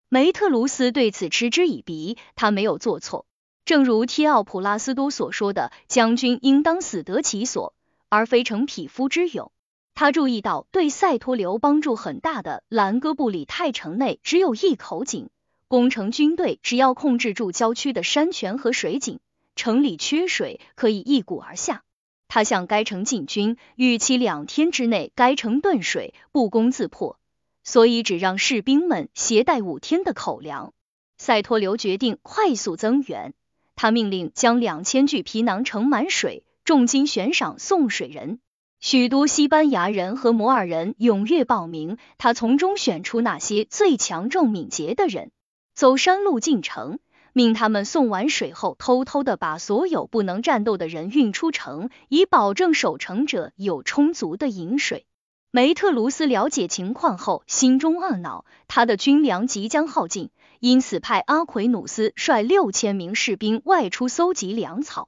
[0.10, 3.26] 梅特卢斯对此嗤之以鼻，他没有做错。
[3.66, 7.74] 正如提奥普拉斯多所说的：“将军应当死得其所，
[8.10, 9.52] 而非成匹夫之勇。”
[9.96, 15.32] 他注意到，对塞托留帮助很大的兰戈布里泰城内只有一口井，
[15.68, 19.20] 攻城军队只要控制住郊区的山泉和水井，
[19.58, 21.84] 城里缺水可以一鼓而下。
[22.30, 27.20] 他向该城进军，预期两天之内该城断水，不攻自破，
[27.64, 30.74] 所以只让士兵们携带五天的口粮。
[31.18, 33.34] 塞托留决定快速增援，
[33.76, 38.40] 他命令将两千具皮囊盛满水，重金悬赏送水人。
[38.80, 45.32] 许多西班牙人和摩尔人踊跃报名，他从中选出那些最强壮敏捷的人，
[45.74, 47.00] 走山路进城，
[47.38, 55.06] 命他们送完水后，偷偷的把所有不能战斗的人运出城，以保证守城者有充足的饮水。
[55.52, 65.08] 梅特卢斯了解情况后，心中懊恼，他的军粮即将耗尽，因此派阿奎努斯率六千名士兵外出搜集粮草。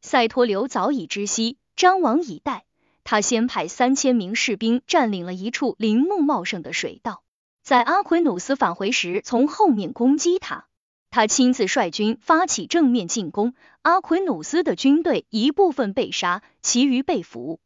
[0.00, 2.64] 塞托留早已知悉，张王以待。
[3.04, 7.22] 他先派三千名士兵占领了一处林木茂盛的水道，
[7.62, 10.68] 在阿奎努斯返回时，从后面攻击他。
[11.10, 17.60] 他亲自率军发起正面进攻，阿奎努斯的军队一部分被杀，其余被俘。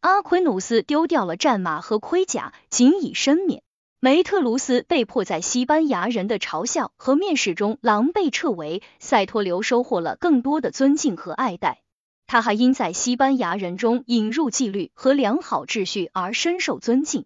[0.00, 3.62] 阿奎努斯丢掉了战马和盔甲，仅以身免。
[3.98, 11.82] 梅特卢斯被迫在西班牙人的嘲笑和蔑视中狼狈撤围，塞托留收获了更多的尊敬和爱戴。
[12.26, 17.24] 他还因在西班牙人中引入纪律和良好秩序而深受尊敬。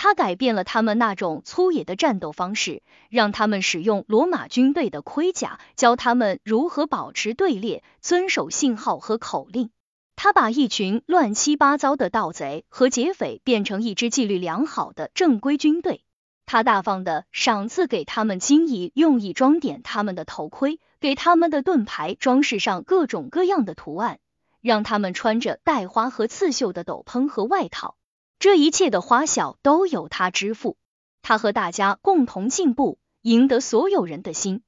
[0.00, 9.70] 他改变了他们那种粗野的战斗方式，让他们使用罗马军队的盔甲，教他们如何保持队列、遵守信号和口令。
[10.14, 16.04] 他把一群乱七八糟的盗贼和劫匪变成一支纪律良好的正规军队。
[16.46, 24.20] 他大方的赏赐给他们金银，用以装点他们的头盔，给他们的盾牌装饰上各种各样的图案。
[24.60, 27.96] 让他们穿着带花和刺绣的斗篷和外套，
[28.38, 30.76] 这一切的花销都由他支付。
[31.22, 34.62] 他和大家共同进步，赢得所有人的心。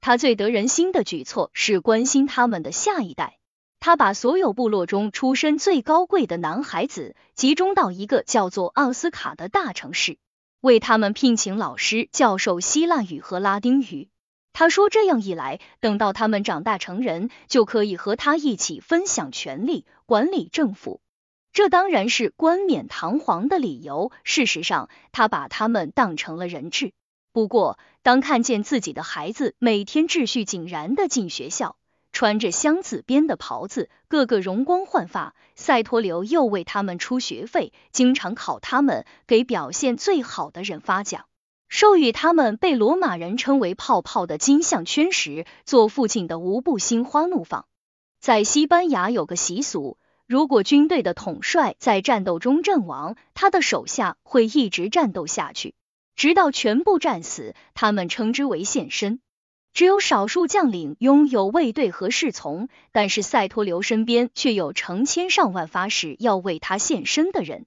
[0.00, 3.38] 他最得人心的举措是关心他们的下一代。
[3.78, 10.18] 他把所有部落中出身最高贵的男孩子集中到一个叫做奥斯卡的大城市，
[10.60, 14.08] 为他们聘请老师教授希腊语和拉丁语。
[14.52, 21.00] 他说：“这样一来，等到他们长大成人，就可以和他一起分享权力，管理政府。
[21.52, 24.10] 这当然是冠冕堂皇的理由。
[24.24, 26.92] 事实上，他把他们当成了人质。
[27.32, 31.76] 不过，当看见自己的孩子每天秩序井然的进学校，
[32.12, 41.26] 穿着箱子编的袍子，个个容光焕发，塞托流又为他们出学费，经常考他们，给表现最好的人发奖。”
[41.68, 47.64] 授予他们被罗马人称为“泡泡”的金项圈时，做父亲的无不心花怒放。
[48.20, 49.96] 在西班牙有个习俗，
[50.32, 55.74] 如果军队的统帅在战斗中阵亡，他的手下会一直战斗下去，
[56.16, 57.54] 直到全部战死。
[57.74, 59.20] 他们称之为献身。
[59.74, 67.66] 只有少数将领拥有卫队和侍从，但是塞托留身边却有成千上万发誓要为他献身的人。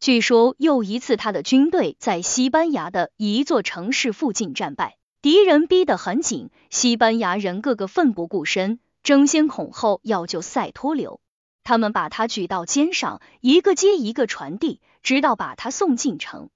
[0.00, 11.20] 据说又一次，他的军队在西班牙的一座城市附近战败，敌人逼得很紧，西班牙人个个奋不顾身，争先恐后要救塞托留。
[11.66, 16.48] 他们把他举到肩上，一个接一个传递，直到把他送进城。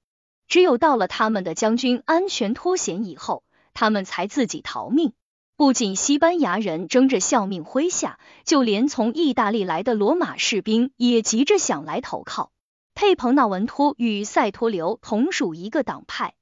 [0.46, 3.42] 只有到了他们的将军安全脱险以后，
[3.74, 5.12] 他们才自己逃命。
[5.56, 12.52] 不仅西班牙人争着效命麾下，就连从意大利来的罗马士兵也急着想来投靠。
[12.94, 16.34] 佩彭纳文托与塞托留同属一个党派，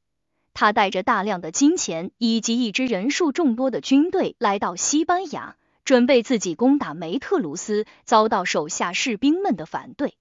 [0.53, 5.57] 他带着大量的金钱以及一支人数众多的军队来到西班牙，
[5.89, 10.19] 准备自己攻打梅特卢斯，遭到手下士兵们的反对。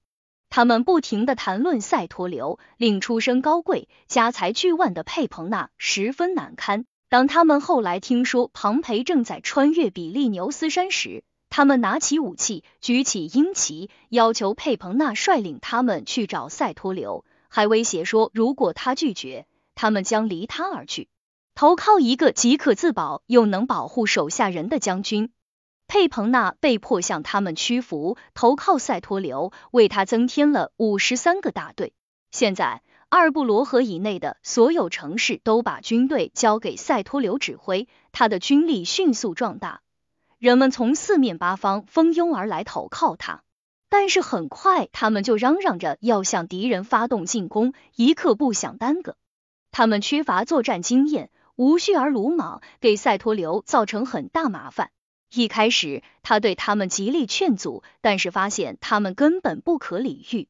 [0.49, 6.85] 他们不停的谈论塞托流，令出身高贵、家财巨万的佩彭纳十分难堪。
[7.09, 17.25] 当他们后来听说庞培正在穿越比利牛斯山时，他们拿起武器，举起鹰旗，要求佩彭纳率领他们去找塞托流。
[17.49, 21.09] 还威胁说，如果他拒绝，他们将离他而去，
[21.55, 25.29] 投靠一个即可自保又能保护手下人的将军。
[25.87, 31.93] 佩彭纳被迫向他们屈服，投靠塞托留，为他增添了五十三个大队。
[32.29, 39.79] 现在，二布罗河以内的所有城市都把军队交给塞托留指挥，他的军力迅速壮大，
[40.39, 43.43] 人们从四面八方蜂拥而来投靠他。
[43.87, 49.15] 但是很快，他们就嚷嚷着要向敌人发动进攻，一刻不想耽搁。
[49.71, 54.91] 他们缺乏作战经验，无序而鲁莽，给塞托留造成很大麻烦。
[55.33, 60.47] 一开始，他对他们极力劝阻，但是发现他们根本不可理喻。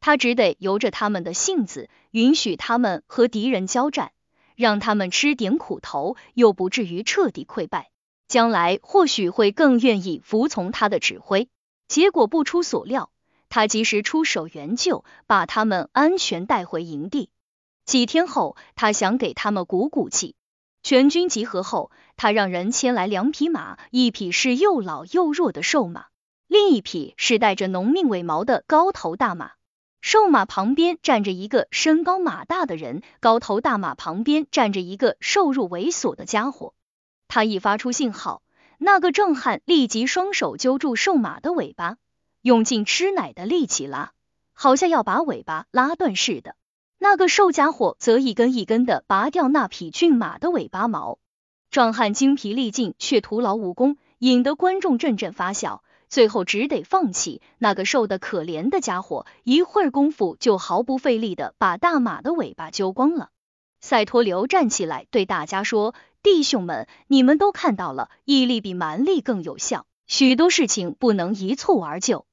[0.00, 4.12] 他只得由着他们的性子，允许他们和敌人交战，
[4.54, 7.90] 让他们吃点苦头，又不至于彻底溃败。
[8.26, 11.48] 将来或许会更愿意服从他的指挥。
[11.88, 13.10] 结果不出所料，
[13.50, 17.30] 他及时出手援救，把他们安全带回营地。
[17.84, 20.34] 几天后，他想给他们鼓鼓气。
[20.84, 26.08] 全军集合后，他让人牵来两匹马，一匹是又老又弱的瘦马，
[26.46, 29.52] 另一匹是带着浓密尾毛的高头大马。
[30.02, 36.74] 瘦马旁边站着一个身高马大的人，高头大马旁边站着一个瘦弱猥琐的家伙。
[37.28, 38.42] 他一发出信号，
[38.76, 41.96] 那个壮汉立即双手揪住瘦马的尾巴，
[42.42, 44.12] 用尽吃奶的力气拉，
[44.52, 46.56] 好像要把尾巴拉断似的。
[46.98, 51.18] 那个瘦家伙则一根一根的拔掉那匹骏马的尾巴毛。
[51.70, 55.82] 壮汉精疲力尽，却徒劳无功，引得观众阵阵发笑。
[56.08, 57.42] 最后只得放弃。
[57.58, 63.30] 那个瘦的可怜的家伙，一会儿功夫就毫不费力的把大马的尾巴揪光了。
[63.80, 69.86] 赛托留站起来对大家说：“弟兄们，你们都看到了，毅力比蛮力更有效。
[70.06, 72.26] 许多事情不能一蹴而就，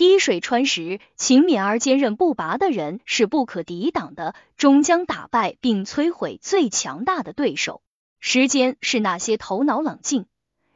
[0.00, 7.82] 滴水穿石，勤勉而坚韧不拔的人是不可抵挡的，终将打败并摧毁最强大的对手。
[8.18, 10.24] 时间是那些头脑冷静。”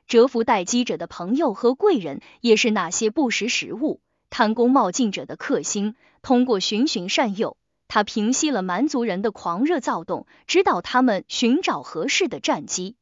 [0.06, 5.94] 蛰伏待机者的朋友和贵人，也是那些不识时务、贪功冒进者的克星。
[6.20, 7.56] 通过循循善诱，
[7.88, 12.96] 他平息了蛮族人的狂热躁动，指导他们寻找合适的战机。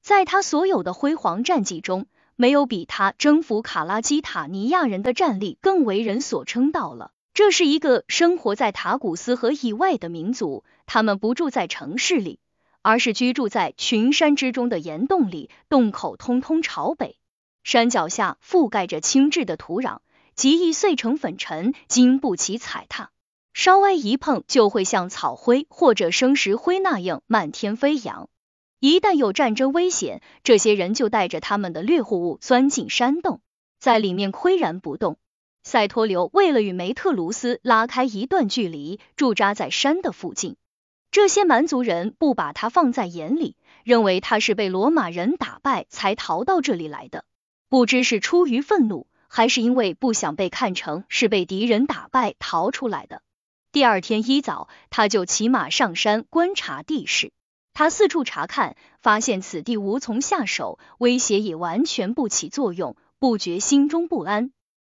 [0.00, 2.06] 在他所有的辉煌战绩中，
[2.36, 7.10] 没有比他征服卡拉基塔尼亚人的战力更为人所称道了。
[7.34, 12.38] 这是一个生活在塔古斯河以外的民族，他们不住在城市里。
[12.82, 17.18] 而是居住在群山之中的岩洞里，洞口通通朝北，
[17.64, 19.98] 山脚下覆盖着轻质的土壤，
[20.36, 23.10] 极易碎成粉尘，经不起踩踏，
[23.54, 28.28] 稍微一碰就会像草灰或者生石灰那样漫天飞扬。
[28.86, 33.40] 一旦有战争危险，这些人就带着他们的掠获物钻进山洞，
[33.80, 35.16] 在里面岿然不动。
[35.64, 40.54] 塞托留为了与梅特卢斯拉开一段距离，驻扎在山的附近。
[41.10, 47.24] 这些蛮族人不把他放在眼里，认为他是被罗马人打败才逃到这里来的。
[47.68, 53.20] 不知是出于愤怒，还是因为不想被看成是被敌人打败逃出来的。
[53.72, 57.32] 第二天一早，他就骑马上山观察地势。
[57.78, 64.50] 他四处查看，发现此地无从下手，威胁也完全不起作用，不觉心中不安。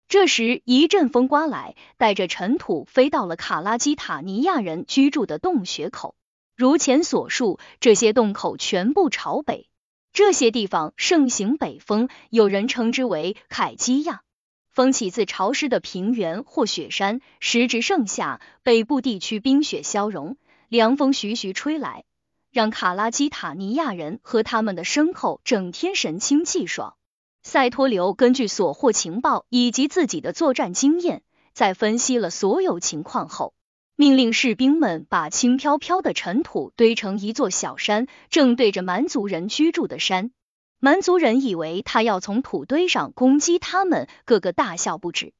[0.08, 6.16] 这时，一阵风刮来，带着尘土飞到了卡拉基塔尼亚人居住的洞穴口。
[6.56, 9.68] 如前所述，这些洞口全部朝北。
[10.14, 14.22] 这些地方盛行北风，有人称之为凯基亚。
[14.70, 17.20] 风起自潮湿的平原或雪山。
[17.42, 20.38] 时值盛夏，北部地区冰雪消融，
[20.70, 22.06] 凉风徐徐吹来，
[22.52, 26.96] 让卡拉基塔尼亚人和他们的牲口整天神清气爽。
[27.42, 33.54] 塞托留根据所获情报以及自己的作战经验，在分析了所有情况后，
[33.96, 40.32] 命令士兵们把轻飘飘的尘土堆成一座小山，正对着蛮族人居住的山。
[40.80, 45.34] 蛮族人以为他要从土堆上攻击他们，个个大笑不止。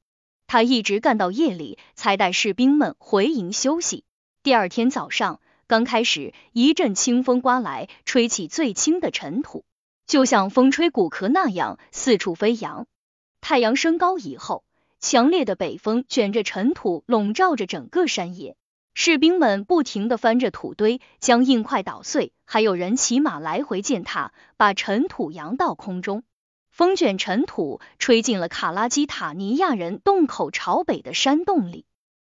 [0.46, 4.04] 他一直干到夜里，才带士兵们回营休息。
[4.42, 5.40] 第二天早上
[5.70, 9.64] 刚开始，一阵清风刮来，吹起最轻的尘土。
[10.04, 12.88] 就像风吹骨壳那样四处飞扬。
[13.40, 14.64] 太阳升高以后，
[14.98, 18.56] 强烈的北风卷着尘土，笼罩着整个山野。
[18.94, 26.24] 士兵们不停的翻着土堆，将硬块捣碎；还有人骑马来回践踏，把尘土扬到空中。
[26.72, 31.86] 风卷尘土，吹进了卡拉基塔尼亚人洞口朝北的山洞里。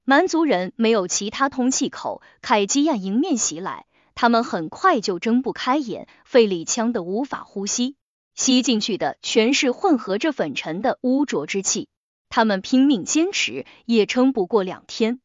[0.07, 3.87] 蛮族人没有其他通气口，凯基亚迎面袭来。
[4.13, 7.95] 他们很快就睁不开眼，肺里呛得无法呼吸，
[8.35, 11.89] 吸进去的全是混合着粉尘的污浊之气。
[12.29, 15.19] 他们拼命坚持，也撑不过两天。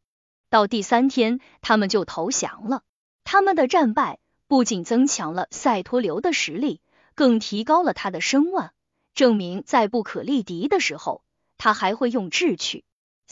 [0.48, 2.80] 到第三天，他们就投降了。
[3.22, 4.18] 他们的战败
[4.48, 6.80] 不仅增强了赛托流的实力，
[7.14, 8.72] 更提高了他的声望，
[9.14, 11.22] 证明在不可力敌的时候，
[11.58, 12.82] 他还会用智取。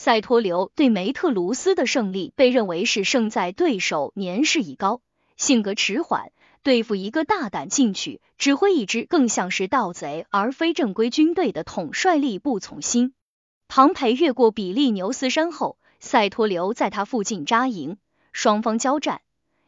[0.01, 5.01] 塞托留对梅特卢斯的胜利被认为是胜在对手年事已高，
[5.35, 6.31] 性格迟缓，
[6.63, 13.13] 对付一个大胆进取、指挥一支更像是盗贼而非正规军队的统帅力不从心。
[13.67, 17.97] 庞培越过比利牛斯山后，塞托留在他附近扎营，
[18.31, 19.19] 双方交战，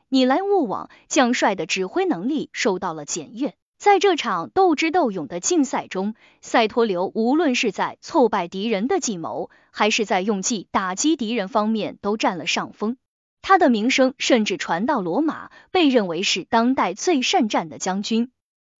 [0.07, 3.55] 你来我往，将帅的指挥能力受到了检验。
[3.81, 12.97] 在这场斗智斗勇的竞赛中，赛托留无论是在挫败敌人的计谋，还是在用计打击敌人方面都占了上风。
[13.41, 18.31] 他的名声甚至传到罗马，被认为是当代最善战的将军。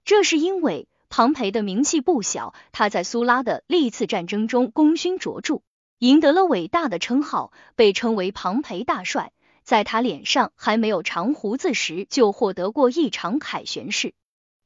[0.05, 5.63] 这是因为庞培的名气不小，他在苏拉的历次战争中功勋卓著，
[5.97, 9.31] 赢得了伟大的称号，被称为庞培大帅。
[9.63, 14.13] 在他脸上还没有长胡子时，就获得过一场凯旋式。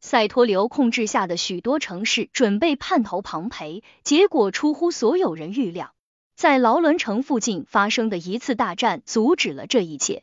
[0.05, 5.95] 塞托流控制下的许多城市准备叛投庞培，结果出乎所有人预料，
[6.35, 10.21] 在劳伦城附近发生的一次大战阻止了这一切。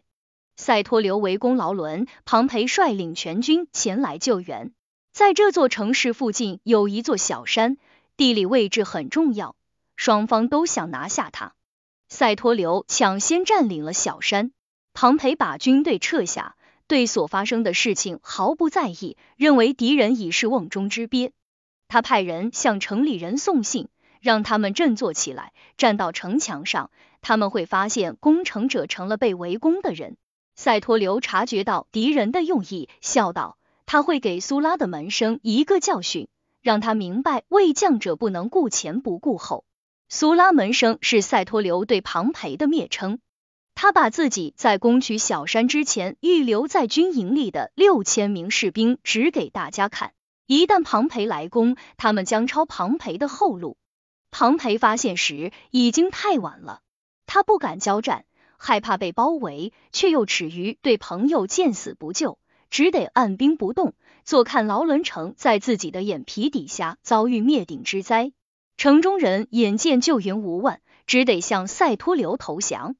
[0.55, 4.73] 塞托流围攻劳伦，庞培率领全军前来救援。
[5.11, 7.77] 在这座城市附近有一座小山，
[8.17, 9.57] 地理位置很重要，
[9.97, 11.55] 双方都想拿下它。
[12.09, 14.53] 塞托流抢先占领了小山，
[14.95, 16.55] 庞培把军队撤下。
[16.93, 21.33] 对所发生的事情毫不在意，认为敌人已是瓮中之鳖。
[21.89, 23.89] 他派人向城里人送信，
[24.21, 26.91] 让他们振作起来，站到城墙上，
[27.23, 30.19] 他们会发现攻城者成了被围攻的人。
[30.55, 36.29] 塞托留察觉到敌人的用意，笑道：“他会给苏拉的门生一个教训，
[36.61, 39.65] 让他明白为将者不能顾前不顾后。”
[40.11, 43.19] 苏拉门生是塞托留对庞培的蔑称。
[43.83, 50.13] 他把自己在攻取小山之前预留在军营里的六千名士兵指给大家看，
[50.47, 53.77] 一旦庞培来攻，他们将抄庞培的后路。
[54.31, 56.81] 庞培发现时已经太晚了，
[57.27, 58.25] 他不敢交战，
[58.57, 62.39] 害怕被包围，却又耻于对朋友见死不救，
[62.71, 68.31] 只得按兵不动，坐看劳伦城在自己的眼皮底下遭遇灭顶之灾。
[68.77, 70.79] 城中人眼见救援无望，
[71.09, 72.95] 只得向塞托留投降。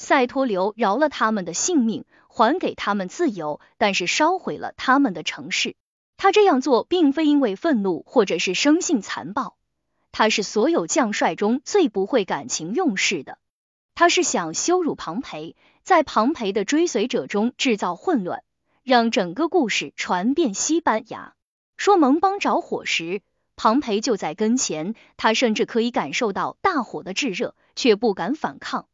[0.00, 5.76] 塞托留饶了他们的性命，还给他们自由，但是烧毁了他们的城市。
[6.16, 9.58] 他这样做并非因为愤怒或者是生性残暴，
[10.10, 13.36] 他是所有将帅中最不会感情用事的。
[13.94, 18.42] 他是想羞辱庞培，在庞培的追随者中制造混乱，
[18.82, 21.34] 让整个故事传遍西班牙。
[21.76, 23.20] 说蒙邦着火时，
[23.54, 28.86] 庞培就在跟前，他甚至可以感受到大火的炙热，却不敢反抗。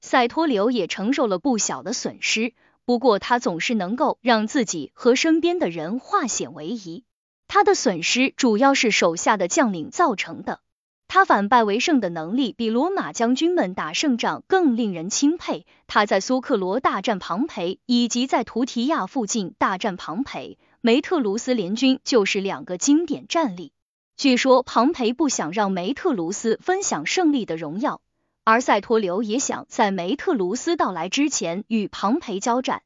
[0.00, 7.04] 塞托留也承受了不小的损失，不过他总是能够让自己和身边的人化险为夷。
[7.48, 10.60] 他的损失主要是手下的将领造成的。
[11.08, 15.66] 他反败为胜的能力比罗马将军们打胜仗更令人钦佩。
[15.88, 23.72] 他在苏克罗大战庞培，以及在图提亚附近大战庞培，梅特卢斯联军就是两个经典战例。
[24.16, 28.00] 据说庞培不想让梅特卢斯分享胜利的荣耀。
[28.44, 32.82] 而塞托留也想在梅特卢斯到来之前与庞培交战，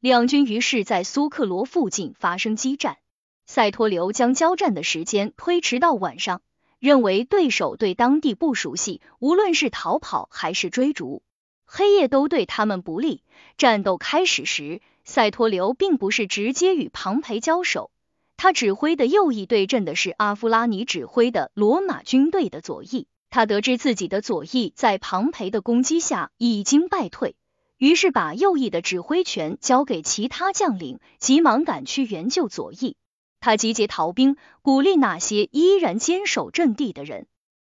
[0.00, 2.98] 两军于是，在苏克罗附近发生激战。
[3.46, 6.42] 塞托留将交战的时间推迟到晚上，
[6.80, 11.22] 认为对手对当地不熟悉，无论是逃跑还是追逐，
[11.64, 13.22] 黑夜都对他们不利。
[13.56, 17.92] 战斗开始时，塞托留并不是直接与庞培交手，
[18.36, 23.06] 他指挥的右翼对阵的是阿夫拉尼指挥的罗马军队的左翼。
[23.36, 27.36] 他得知自己的左翼在庞培的攻击下已经败退，
[27.76, 32.96] 于是把右翼的指挥权交给其他将领，急忙赶去援救左翼。
[33.38, 37.26] 他集结逃兵，鼓励那些依然坚守阵地的人。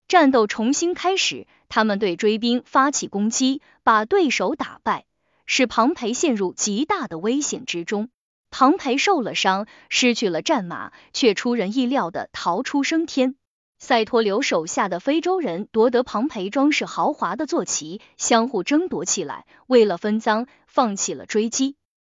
[0.09, 5.05] 战斗重新开始，他们对追兵发起攻击，把对手打败，
[5.47, 8.09] 使庞培陷入极大的危险之中。
[8.51, 13.37] 庞培受了伤，失去了战马，却出人意料的逃出升天。
[13.85, 19.45] 塞托留手下的非洲人夺得庞培装饰豪华的坐骑，相互争夺起来。
[19.67, 21.75] 为了分赃，放弃了追击。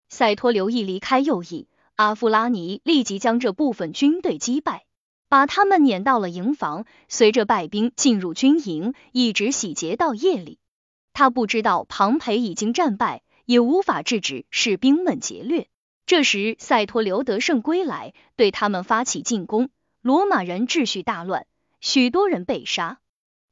[0.09, 4.87] 塞托留一离开右翼，阿夫拉尼立即将这部分军队击败，
[5.29, 6.85] 把他们撵到了营房。
[7.09, 10.59] 随着败兵进入军营，一直洗劫到夜里。
[11.13, 15.69] 他不知道庞培已经战败，也无法制止士兵们劫掠。
[16.07, 19.71] 这时，塞托留得胜归来，对他们发起进攻。
[20.01, 21.47] 罗马人秩序大乱。
[21.83, 23.01] 许多人被杀。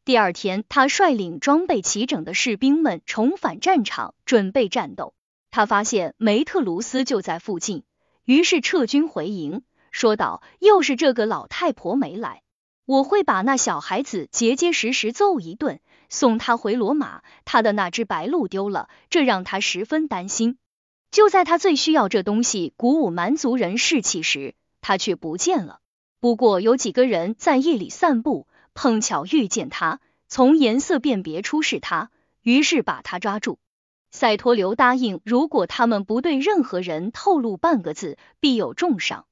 [0.04, 5.14] 第二天，他率领装备齐整的士兵们重返战场，准备战斗。
[5.50, 7.82] 他发现梅特卢斯就在附近，
[8.24, 12.42] 于是撤军回营，说道：“又是这个老太婆没来，
[12.86, 17.22] 我会把那小孩子结结实实揍一顿，送他回罗马。
[17.44, 20.56] 他的那只白鹿丢了，这让他十分担心。
[21.10, 25.79] 就在他最需要这东西鼓舞蛮族人士气时，他却不见了。
[26.20, 32.10] 不过有几个人在夜里散步。”碰巧遇见他，从颜色辨别出是他，
[32.40, 33.58] 于是把他抓住。
[34.12, 39.26] 赛托留答应，如果他们不对任何人透露半个字，必有重赏。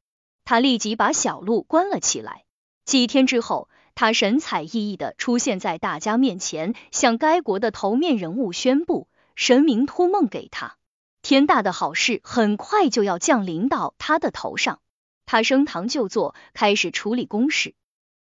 [0.45, 2.45] 他立即把小鹿关了起来。
[2.85, 10.77] 几天之后，他神采奕奕的出现在大家面前，向该国的头面人物宣布，神明托梦给他，
[11.23, 14.81] 天大的好事很快就要降临到他的头上。
[15.29, 17.75] 他升堂就坐，开始处理公事。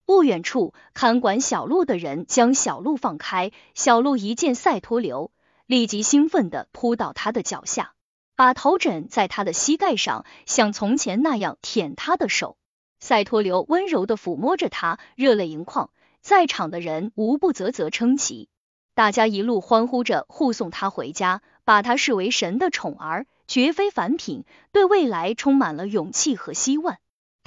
[0.06, 3.52] 不远处，看管小鹿的人将小鹿放开。
[3.74, 5.30] 小鹿一见赛托留，
[5.66, 7.92] 立即兴奋的扑到他的脚下，
[8.34, 12.56] 把头枕在他的膝盖上，像从前那样舔他的手。
[12.98, 15.90] 赛托留温柔的抚摸着他，热泪盈眶。
[16.22, 18.48] 在场的人无不啧啧称奇，
[18.96, 26.96] 大家一路欢呼着护送他回家，把他视为神的宠儿，绝非凡品，对未来充满了勇气和希望。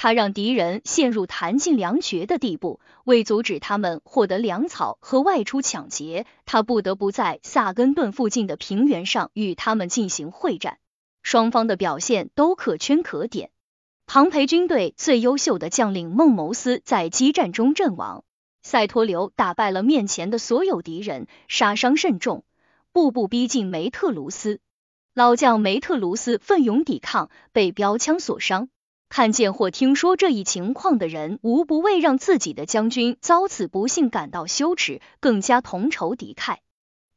[0.01, 10.77] 他让敌人陷入弹尽粮绝的地步，为阻止他们获得粮草和外出抢劫，他不得不在萨根顿附近的平原上与他们进行会战。
[11.21, 13.51] 双方的表现都可圈可点。
[14.07, 18.23] 庞培军队最优秀的将领孟谋斯在激战中阵亡，
[18.63, 22.45] 塞托留打败了面前的所有敌人，杀伤甚重，
[22.93, 24.61] 步步逼近梅特卢斯。
[25.19, 28.69] 老将梅特卢斯奋勇抵抗，被标枪所伤。
[29.09, 36.59] 看见或听说这一情况的人，无不为让自己的将军遭此不幸感到羞耻，更加同仇敌忾。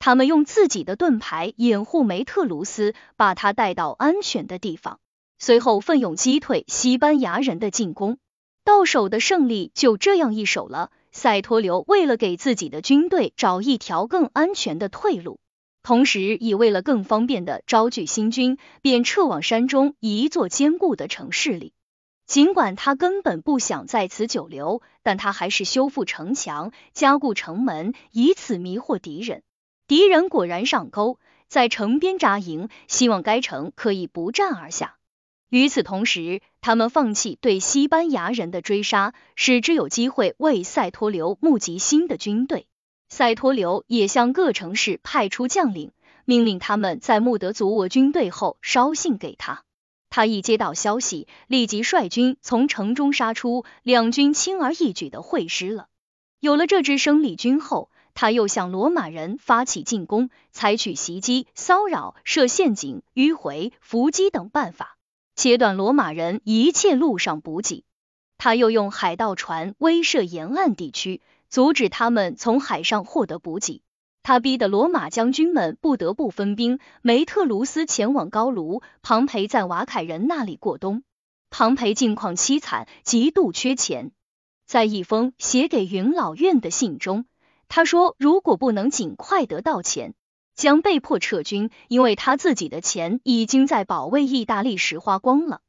[0.00, 4.98] 他们用自己的盾牌掩护梅特卢斯，把他带到安全的地方，
[5.38, 8.18] 随后奋勇击退西班牙人的进攻。
[8.64, 10.90] 到手的胜利就这样一手了。
[11.12, 15.38] 塞托留为了给自己的军队找一条更安全的退路，
[15.82, 21.72] 同时亦为了更方便的招聚新军，便撤往山中一座坚固的城市里。
[22.24, 29.42] 尽管他根本不想在此久留，但他还是修复城墙、加固城门，以此迷惑敌人。
[29.88, 31.18] 敌人果然上钩，
[31.48, 34.96] 在城边扎营，希望该城可以不战而下。
[35.50, 42.66] 与此同时，他们放弃对西班牙人的追杀，使之有机会为塞托留募集新的军队。
[43.12, 45.92] 塞托留也向各城市派出将领，
[46.24, 49.64] 命令他们在穆德族我军队后捎信给他。
[50.08, 55.88] 他一接到消息，立即率军从城中杀出，两军轻而易举的会师了。
[56.40, 64.96] 有了这支生力军后，他又向罗马人发起进攻，采取袭击、骚扰、设陷阱、迂回、伏击等办法，
[65.36, 67.84] 切断罗马人一切路上补给。
[68.38, 71.20] 他又用海盗船威慑沿岸地区，
[71.53, 73.82] 阻止他们从海上获得补给。
[74.22, 81.03] 他逼得罗马将军们不得不分兵，梅特卢斯前往高卢，庞培在瓦凯人那里过冬。
[81.50, 84.12] 庞培境况凄惨，极度缺钱。
[84.64, 87.26] 在一封写给云老院的信中，
[87.68, 90.14] 他说如果不能尽快得到钱，
[90.55, 95.61] 将被迫撤军，因为他自己的钱已经在保卫意大利时花光了。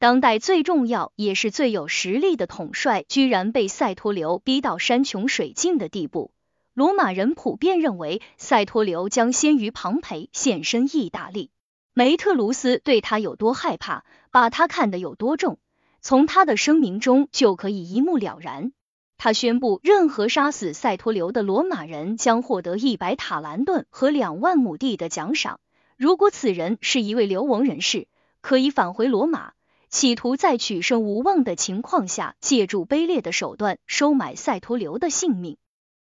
[0.00, 6.30] 当代最重要也是最有实力的统帅，居然被塞托留逼到山穷水尽的地步。
[6.72, 11.50] 罗马人普遍认为，塞托留将先于庞培现身意大利。
[11.92, 15.58] 梅特卢斯对他有多害怕，把他看得有多重，
[16.00, 18.72] 从他的声明中就可以一目了然。
[19.18, 25.60] 他宣布，任何杀死塞托留的罗马人将获得一百塔兰顿和两万亩地的奖赏。
[25.98, 28.08] 如果此人是一位流亡人士，
[28.40, 29.52] 可以返回罗马，
[29.90, 35.56] 企图在取胜无望的情况下，借助卑劣的手段收买塞托流的性命。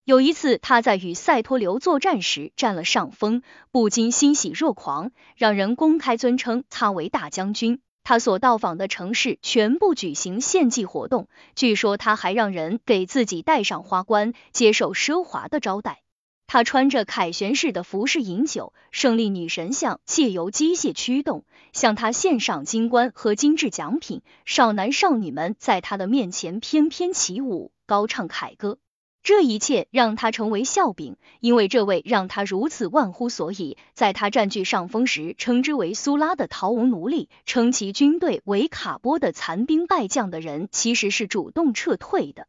[0.05, 7.81] 有一次，他在与塞托流作战时占了上风，不禁欣喜若狂，让人公开尊称他为大将军。
[8.03, 16.03] 他所到访的城市全部举行献祭活动，据说他还让人给自己戴上花冠，接受奢华的招待。
[16.47, 24.23] 他穿着凯旋式的服饰饮酒，胜利女神像借由机械驱动，向他献上金冠和精致奖品。
[24.45, 28.79] 少男少女们在他的面前翩翩起舞，高唱凯歌。
[29.23, 42.47] 这一切让他成为笑柄，因为这位让他如此忘乎所以，在他占据上风时称之为苏拉的逃亡奴隶，称其军队为卡波的残兵败将的人，其实是主动撤退的。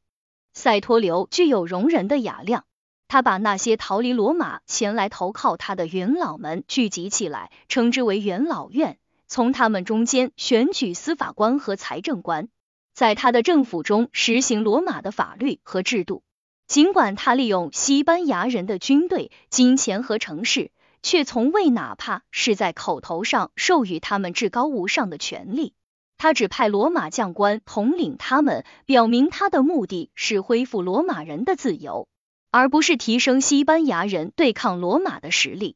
[0.53, 2.65] 塞托留具有容人的雅量，
[3.07, 8.97] 他把那些逃离罗马前来投靠他的元老们聚集起来，称之为元老院，
[9.27, 12.49] 从他们中间选举司法官和财政官，
[12.93, 16.23] 在他的政府中实行罗马的法律和制度。
[16.67, 25.73] 尽管他利用西班牙人的军队、金钱和城市，却从未哪怕是在口头上授予他们至高无上的权利。
[26.17, 32.09] 他只派罗马将官统领他们，表明他的目的是恢复罗马人的自由。
[32.51, 35.75] 而不是提升西班牙人对抗罗马的实力。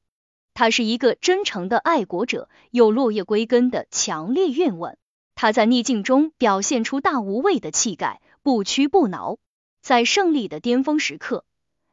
[0.54, 4.96] 他是一个真诚的爱国者，有落叶归根的强烈愿望。
[5.34, 9.38] 他在逆境中表现出大无畏的气概，不屈不挠。
[9.82, 11.46] 在胜利的巅峰时刻，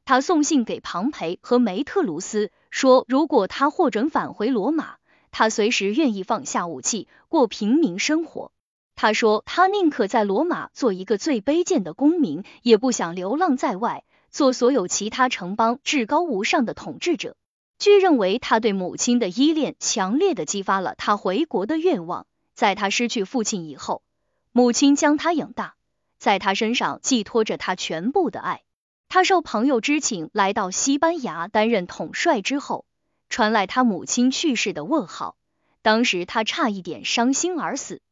[0.04, 4.96] 他送信给庞培和梅特卢斯，说如果他获准返回罗马，
[5.30, 8.52] 他随时愿意放下武器，过平民生活。
[8.96, 14.04] 他说，他宁可在罗马做一个最卑贱的公民，也不想流浪在外。
[14.30, 17.36] 做所有其他城邦至高无上的统治者。
[17.78, 22.26] 据认为，他对母亲的依恋强烈的激发了他回国的愿望。
[22.54, 24.02] 在他失去父亲以后，
[24.50, 25.76] 母亲将他养大，
[26.18, 28.62] 在他身上寄托着他全部的爱。
[29.08, 32.84] 他受朋友之请来到西班牙担任统帅之后，
[33.28, 35.36] 传来他母亲去世的问号。
[35.82, 38.02] 当时他差一点伤心而死，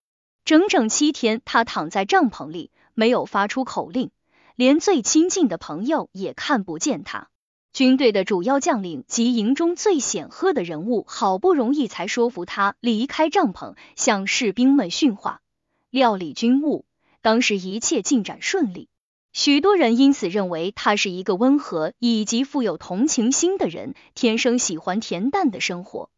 [0.44, 4.12] 整整七天，他躺在帐篷里，没有发出口令。
[4.56, 7.28] 连最亲近的朋友也看不见他。
[7.74, 15.42] 军队的主要将领及营中最显赫的人物，好不容易才说服他离开帐篷，向士兵们训话、
[15.90, 16.86] 料理军务。
[17.20, 18.88] 当时一切进展顺利，
[19.34, 26.08] 许多人因此认为他是一个温和以及富有同情心的人，天生喜欢恬淡的生活。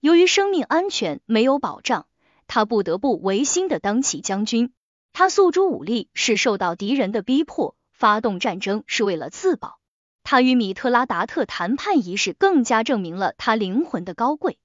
[0.00, 2.04] 由于生命安全没有保障，
[2.46, 4.74] 他不得不违心的当起将军。
[5.14, 7.75] 他诉诸武力是受到敌人的逼迫。
[7.96, 9.78] 发动战争是为了自保。
[10.22, 14.58] 他与米特拉达特谈判一事，更加证明了他灵魂的高贵。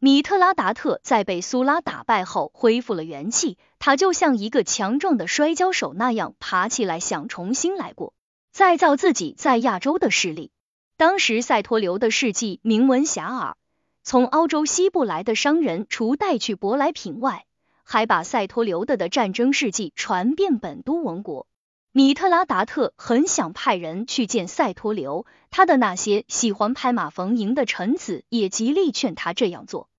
[0.00, 8.14] 米特拉达特在被苏拉打败后恢复了元气，他就像一个强壮的摔跤手那样爬起来，想重新来过，
[8.50, 10.50] 再造自己在亚洲的势力。
[10.96, 13.54] 当时塞托留的事迹名闻遐迩，
[14.02, 17.44] 从欧洲西部来的商人除带去舶来品外，
[17.84, 21.46] 还把塞托留的的战争事迹传遍本都王国。
[21.94, 29.90] 米特拉达特很想派人去见塞托留，他的那些喜欢拍马逢迎的臣子也极力劝他这样做。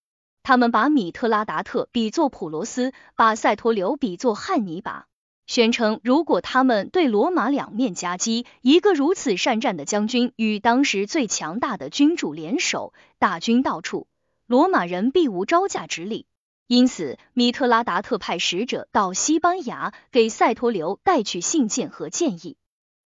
[0.42, 5.06] 他们把米特拉达特比作普罗斯，把塞托留比作汉尼拔，
[5.46, 14.08] 宣称如果他们对罗马两面夹击，一个如此善战的将军与当时最强大的君主联手，大军到处，
[14.48, 16.26] 罗马人必无招架之力。
[16.68, 22.58] 因此，米特拉达特派使者到西班牙，给塞托留带去信件和建议。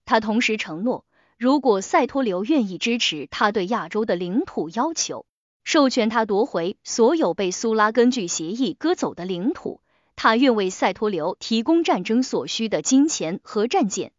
[0.06, 1.06] 他同时承诺，
[1.38, 5.26] 如果塞托留愿意支持他对亚洲的领土要求，
[5.64, 9.82] 授权他夺回所有被苏拉根据协议割走的领土，
[10.16, 14.14] 他愿为塞托留提供战争所需的金钱和战舰。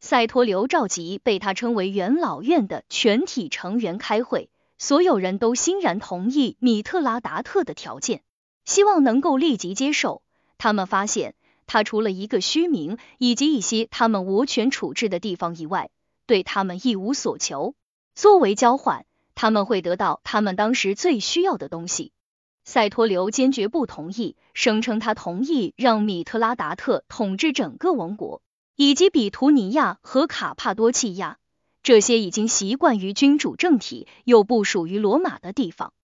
[0.00, 8.22] 塞托留召集被他称为元老院的全体成员开会，所有人都欣然同意米特拉达特的条件。
[8.68, 10.20] 希望能够立即接受。
[10.58, 11.34] 他们发现，
[11.66, 15.88] 他除了一个虚名以及一些他们无权处置的地方以外，
[16.26, 17.74] 对他们一无所求。
[18.14, 22.12] 作为交换，他们会得到他们当时最需要的东西。
[22.66, 28.42] 塞托留坚决不同意，声称他同意让米特拉达特统治整个王国，
[28.76, 31.38] 以及比图尼亚和卡帕多契亚
[31.82, 35.94] 这些已经习惯于君主政体又不属于罗马的地方。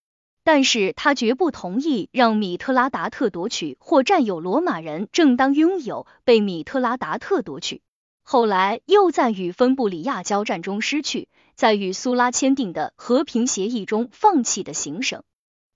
[0.47, 7.81] 但是他绝不同意让米特拉达特夺取或占有罗马人正当拥有被米特拉达特夺取，
[8.23, 15.23] 后来又在与芬布里亚交战中失去，在与苏拉签订的和平协议中放弃的行省。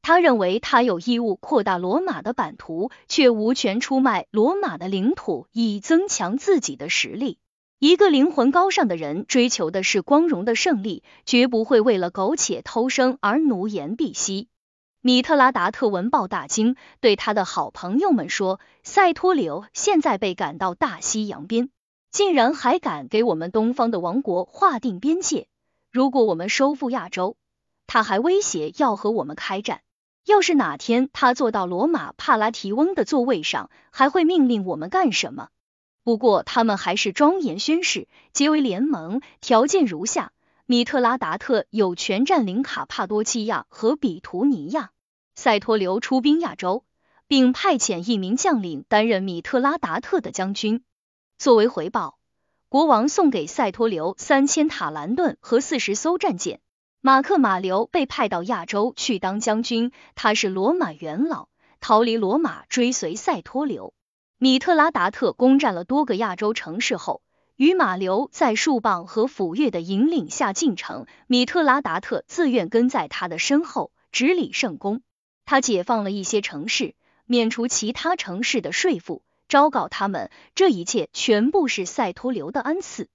[0.03, 7.39] 他认为他有义务扩大罗马的版图，却无权出卖罗马的领土以增强自己的实力。
[7.79, 14.49] 一个灵魂高尚的人追求的是光荣的胜利，绝不会为了苟且偷生而奴颜婢膝。
[15.01, 21.71] 米特拉达特闻报大惊，对他的好朋友们说：“塞托留现在被赶到大西洋边，
[22.11, 25.47] 竟然还敢给我们东方的王国划定边界。
[25.93, 27.37] 如果我们收复亚洲，
[27.87, 29.83] 他还威胁要和我们开战。
[30.27, 35.51] 要是哪天他坐到罗马帕拉提翁的座位上，还会命令我们干什么？
[36.03, 40.33] 不过他们还是庄严宣誓，结为联盟，条件如下。”
[40.71, 44.91] 米特拉达特有权占领卡帕多契亚和比图尼亚，
[45.35, 46.85] 塞托留出兵亚洲，
[47.27, 50.85] 并派遣一名将领担任米特拉达特的将军。
[51.39, 52.19] 作为回报，
[52.69, 56.61] 国王送给赛托留三千塔兰顿和四十艘战舰。
[57.01, 61.49] 马克马留被派到亚洲去当将军，他是罗马元老，
[61.81, 63.95] 逃离罗马追随赛托留。
[64.37, 67.23] 米特拉达特攻占了多个亚洲城市后，
[67.59, 71.07] 与马留在树棒和斧钺的引领下进城。
[71.27, 75.03] 米特拉达特自愿跟在他的身后，执礼圣功。
[75.45, 76.95] 他解放了一些城市，
[77.27, 79.25] 免除其他城市的税赋。
[79.49, 83.09] 昭告他们，这一切全部是赛托留的恩赐。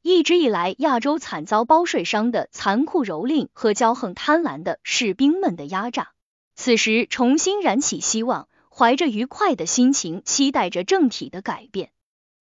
[0.00, 6.10] 一直以来，亚洲惨遭包税商的残酷蹂躏和骄横贪婪的士兵们的压榨，
[6.54, 11.90] 此时重新燃起希望，怀着愉快的心情，期待着政体的改变。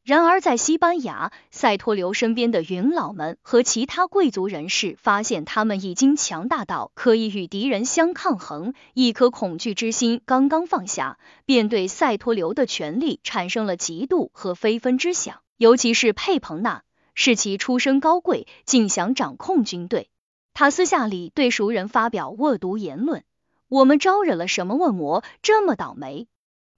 [0.07, 8.73] 然而，在西班牙，赛托留身边的元老们和其他贵族人士发现，他们已经强大到可以与敌人相抗衡。
[8.95, 15.41] 一颗恐惧之心刚刚放下，便对赛托留的权力产生了嫉妒和非分之想。
[15.57, 16.85] 尤其是佩彭纳，
[17.15, 20.09] 是其出身高贵，竟想掌控军队。
[20.55, 23.25] 他私下里对熟人发表恶毒言论
[23.67, 26.29] ：“我们招惹了什么恶魔，这么倒霉？”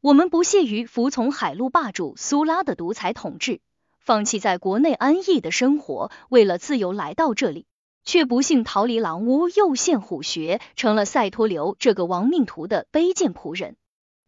[0.00, 3.60] 我们不屑于服从海陆霸主苏拉的独裁统治，
[3.98, 7.66] 放弃在国内安逸的生活，为了自由来到这里，
[8.04, 13.74] 却不幸逃离狼屋，又陷虎穴，成了赛托留这个亡命徒的卑贱仆人。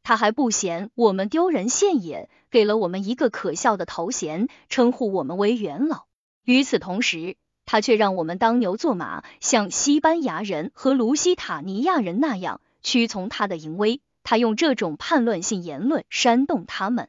[0.02, 6.06] 他还不嫌我们丢人现眼，给了我们一个可笑的头衔，称呼我们为元老。
[6.44, 14.00] 与此同时，他却让我们当牛做马，像西班牙人和卢西塔尼亚人那样屈从他的淫威。
[14.30, 17.08] 他用这种叛乱性言论煽动他们，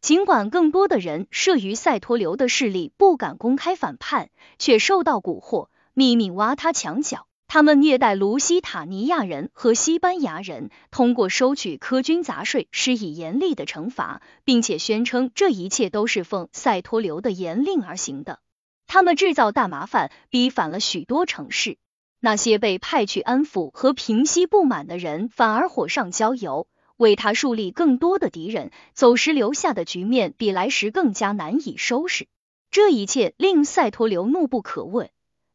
[0.00, 7.26] 尽管更多的人慑于赛托流的势力，不敢公开反叛，却受到蛊惑，秘密挖他墙角。
[7.48, 18.38] 他们虐待卢西塔尼亚人和西班牙人，通过收取苛军杂税施以严厉的惩罚，并且宣称这一切都是奉赛托流的严令而行的。
[18.86, 21.78] 他们制造大麻烦，逼反了许多城市。
[22.20, 26.68] 那些被派去安抚和平息不满的人，反而火上浇油，
[26.98, 28.70] 为他树立更多的敌人。
[28.92, 32.28] 走时留下的局面比来时更加难以收拾。
[32.70, 35.08] 这一切令赛托留怒不可遏，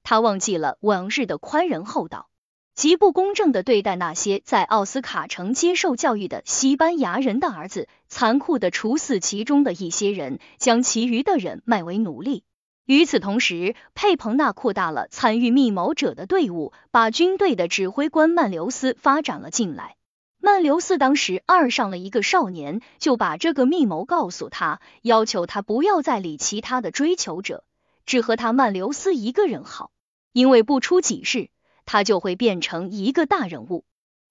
[0.03, 2.30] 他忘记了往日的宽仁厚道，
[2.74, 12.43] 极不公正的对待那些在奥斯卡城接受教育的西班牙人的儿子，残酷的处死其中的一些人，将其余的人卖为奴隶。
[12.86, 19.95] 与此同时，佩彭纳扩大了参与密谋者的队伍，把军队的指挥官曼留斯发展了进来。
[20.39, 27.63] 曼留斯当时爱上了一个少年，就把这个密谋告诉他，要求他不要再理其他的追求者，
[28.05, 29.89] 只和他曼留斯一个人好，
[30.31, 31.49] 因为不出几日，
[31.88, 33.83] 他就会变成一个大人物。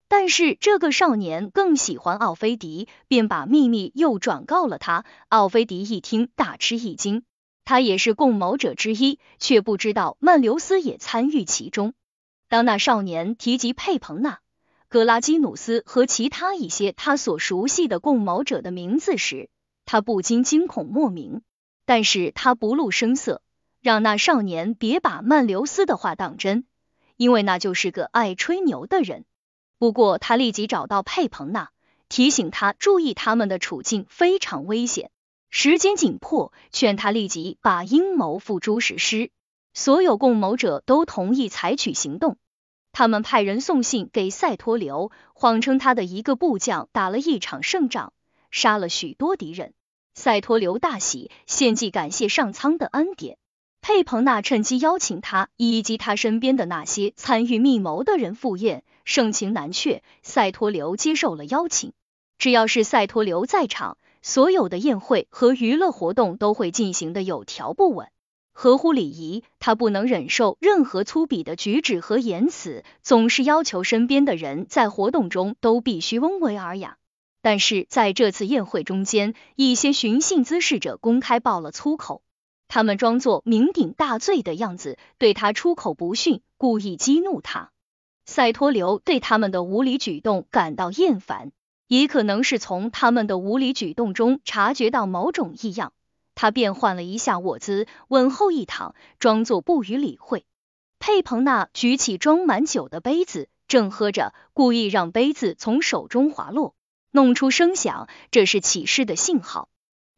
[0.07, 5.05] 但是这个少年更喜欢奥菲迪，便把秘密又转告了他。
[5.28, 7.24] 奥菲迪一听，大吃一惊。
[7.65, 11.95] 他也是共谋者之一，却不知道曼留斯也参与其中。
[12.49, 14.41] 当那少年提及佩彭纳、
[14.89, 19.49] 格拉基努斯和其他一些他所熟悉的共谋者的名字时，
[19.87, 21.43] 他不禁惊恐莫名。
[21.87, 23.43] 但是他不露声色，
[23.83, 26.65] 让那少年别把曼留斯的话当真，
[27.19, 29.27] 因为那就是个爱吹牛的人。
[29.79, 31.69] 不过他立即找到佩彭纳，
[32.09, 35.11] 提醒他注意他们的处境非常危险。
[35.57, 39.30] 时间紧迫，劝他立即把阴谋付诸实施。
[39.72, 42.38] 所有共谋者都同意采取行动。
[42.90, 48.12] 他们派人送信给赛托留，谎称他的一个部将打了一场胜仗，
[48.50, 49.74] 杀了许多敌人。
[50.12, 53.38] 赛托留大喜，献祭感谢上苍的恩典。
[53.80, 60.02] 佩彭纳趁机邀请他以及他身边的那些参与密谋的人赴宴，盛情难却。
[60.20, 61.92] 赛托留接受了邀请，
[62.38, 63.98] 只要是赛托留在场。
[64.27, 68.09] 所有的宴会和娱乐活动都会进行的有条不紊，
[68.55, 69.45] 合乎礼仪。
[69.59, 76.97] 他不能忍受任何粗鄙的举止和言辞，总是要求身边的人在活动中都必须温文尔雅。
[77.43, 82.22] 但是在这次宴会中间，一些寻衅滋事者公开爆了粗口，
[82.66, 87.72] 他们装作酩酊大醉的样子，对他出口不逊，故意激怒他。
[88.25, 91.53] 赛托留对他们的无理举动感到厌烦。
[91.87, 95.93] 也可能是从他们的无理举动中察觉到某种异样，
[96.35, 100.45] 他变换了一下卧姿，稳后一躺，装作不予理会。
[100.99, 106.74] 佩彭纳举起装满酒的杯子，正喝着，故意让杯子从手中滑落，
[107.11, 109.68] 弄出声响，这是起事的信号。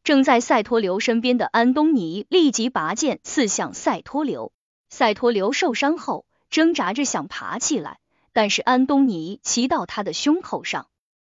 [0.05, 4.53] 正在赛托流身边的安东尼立即拔剑刺向赛托流。
[4.89, 7.99] 赛托流受伤后挣扎着想爬起来，
[8.33, 10.87] 但是安东尼骑到他的胸口上。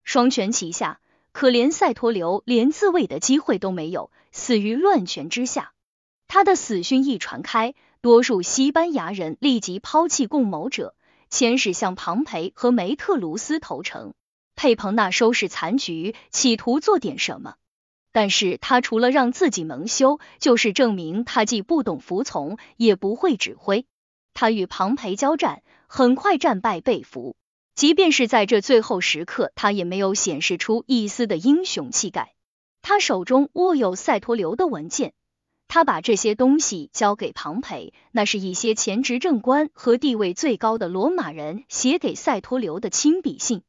[0.09, 1.01] 双拳齐下，
[1.33, 5.75] 可怜赛托留连自卫的机会都没有，死于乱拳之下。
[6.27, 10.95] 他的死讯一传开，多数西班牙人立即抛弃共谋者，
[11.31, 14.15] 遣使向庞培和梅特卢斯投诚。
[14.57, 17.57] 佩彭纳收拾残局，企图做点什么。
[18.11, 23.85] 但是他除了让自己蒙羞，就是证明他既不懂服从，也不会指挥。
[24.33, 27.37] 他与庞培交战，很快战败被俘。
[27.79, 32.35] 即便是在这最后时刻，他也没有显示出一丝的英雄气概。
[32.83, 35.13] 他手中握有塞托留的文件，
[35.69, 43.63] 他把这些东西交给庞培，那是一些前执政官和地位最高的罗马人写给塞托留的亲笔信。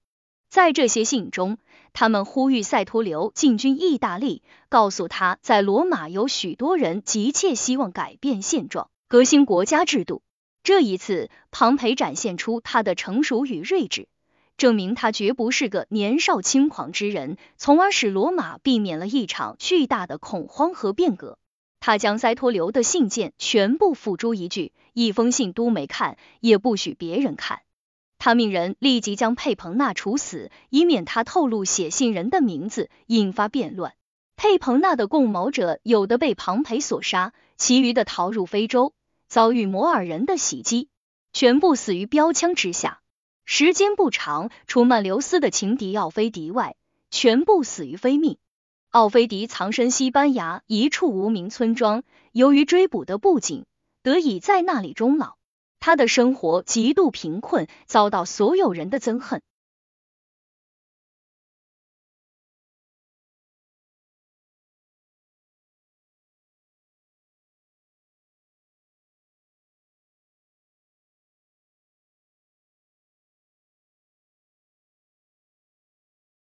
[0.50, 1.60] 在这些信中，
[1.94, 10.24] 他们呼吁塞托留进军意大利，告诉他在罗马有许多人急切希望改变现状，革新国家制度。
[10.64, 14.08] 这一次，庞培展现出他的成熟与睿智，
[14.58, 21.38] 证明他绝不是个年少轻狂之人，从而使罗马避免了一场巨大的恐慌和变革。
[21.80, 27.62] 他将塞托留的信件全部付诸一炬，一封信都没看，也不许别人看。
[28.18, 33.94] 他命人立即将佩彭纳处死，以免他透露写信人的名字，引发变乱。
[34.36, 38.94] 佩彭纳的共谋者有的被庞培所杀，其余的逃入非洲，
[39.30, 40.90] 遭遇摩尔人的袭击，
[41.34, 43.00] 全部死于标枪之下。
[43.46, 46.76] 时间不长，除曼留斯的情敌奥菲迪外，
[47.12, 48.38] 全部死于非命。
[48.90, 52.02] 奥菲迪藏身西班牙一处无名村庄，
[52.32, 53.66] 由于追捕的不紧，
[54.02, 55.36] 得以在那里终老。
[55.80, 59.44] 他的生活极度贫困，遭到所有人的憎恨。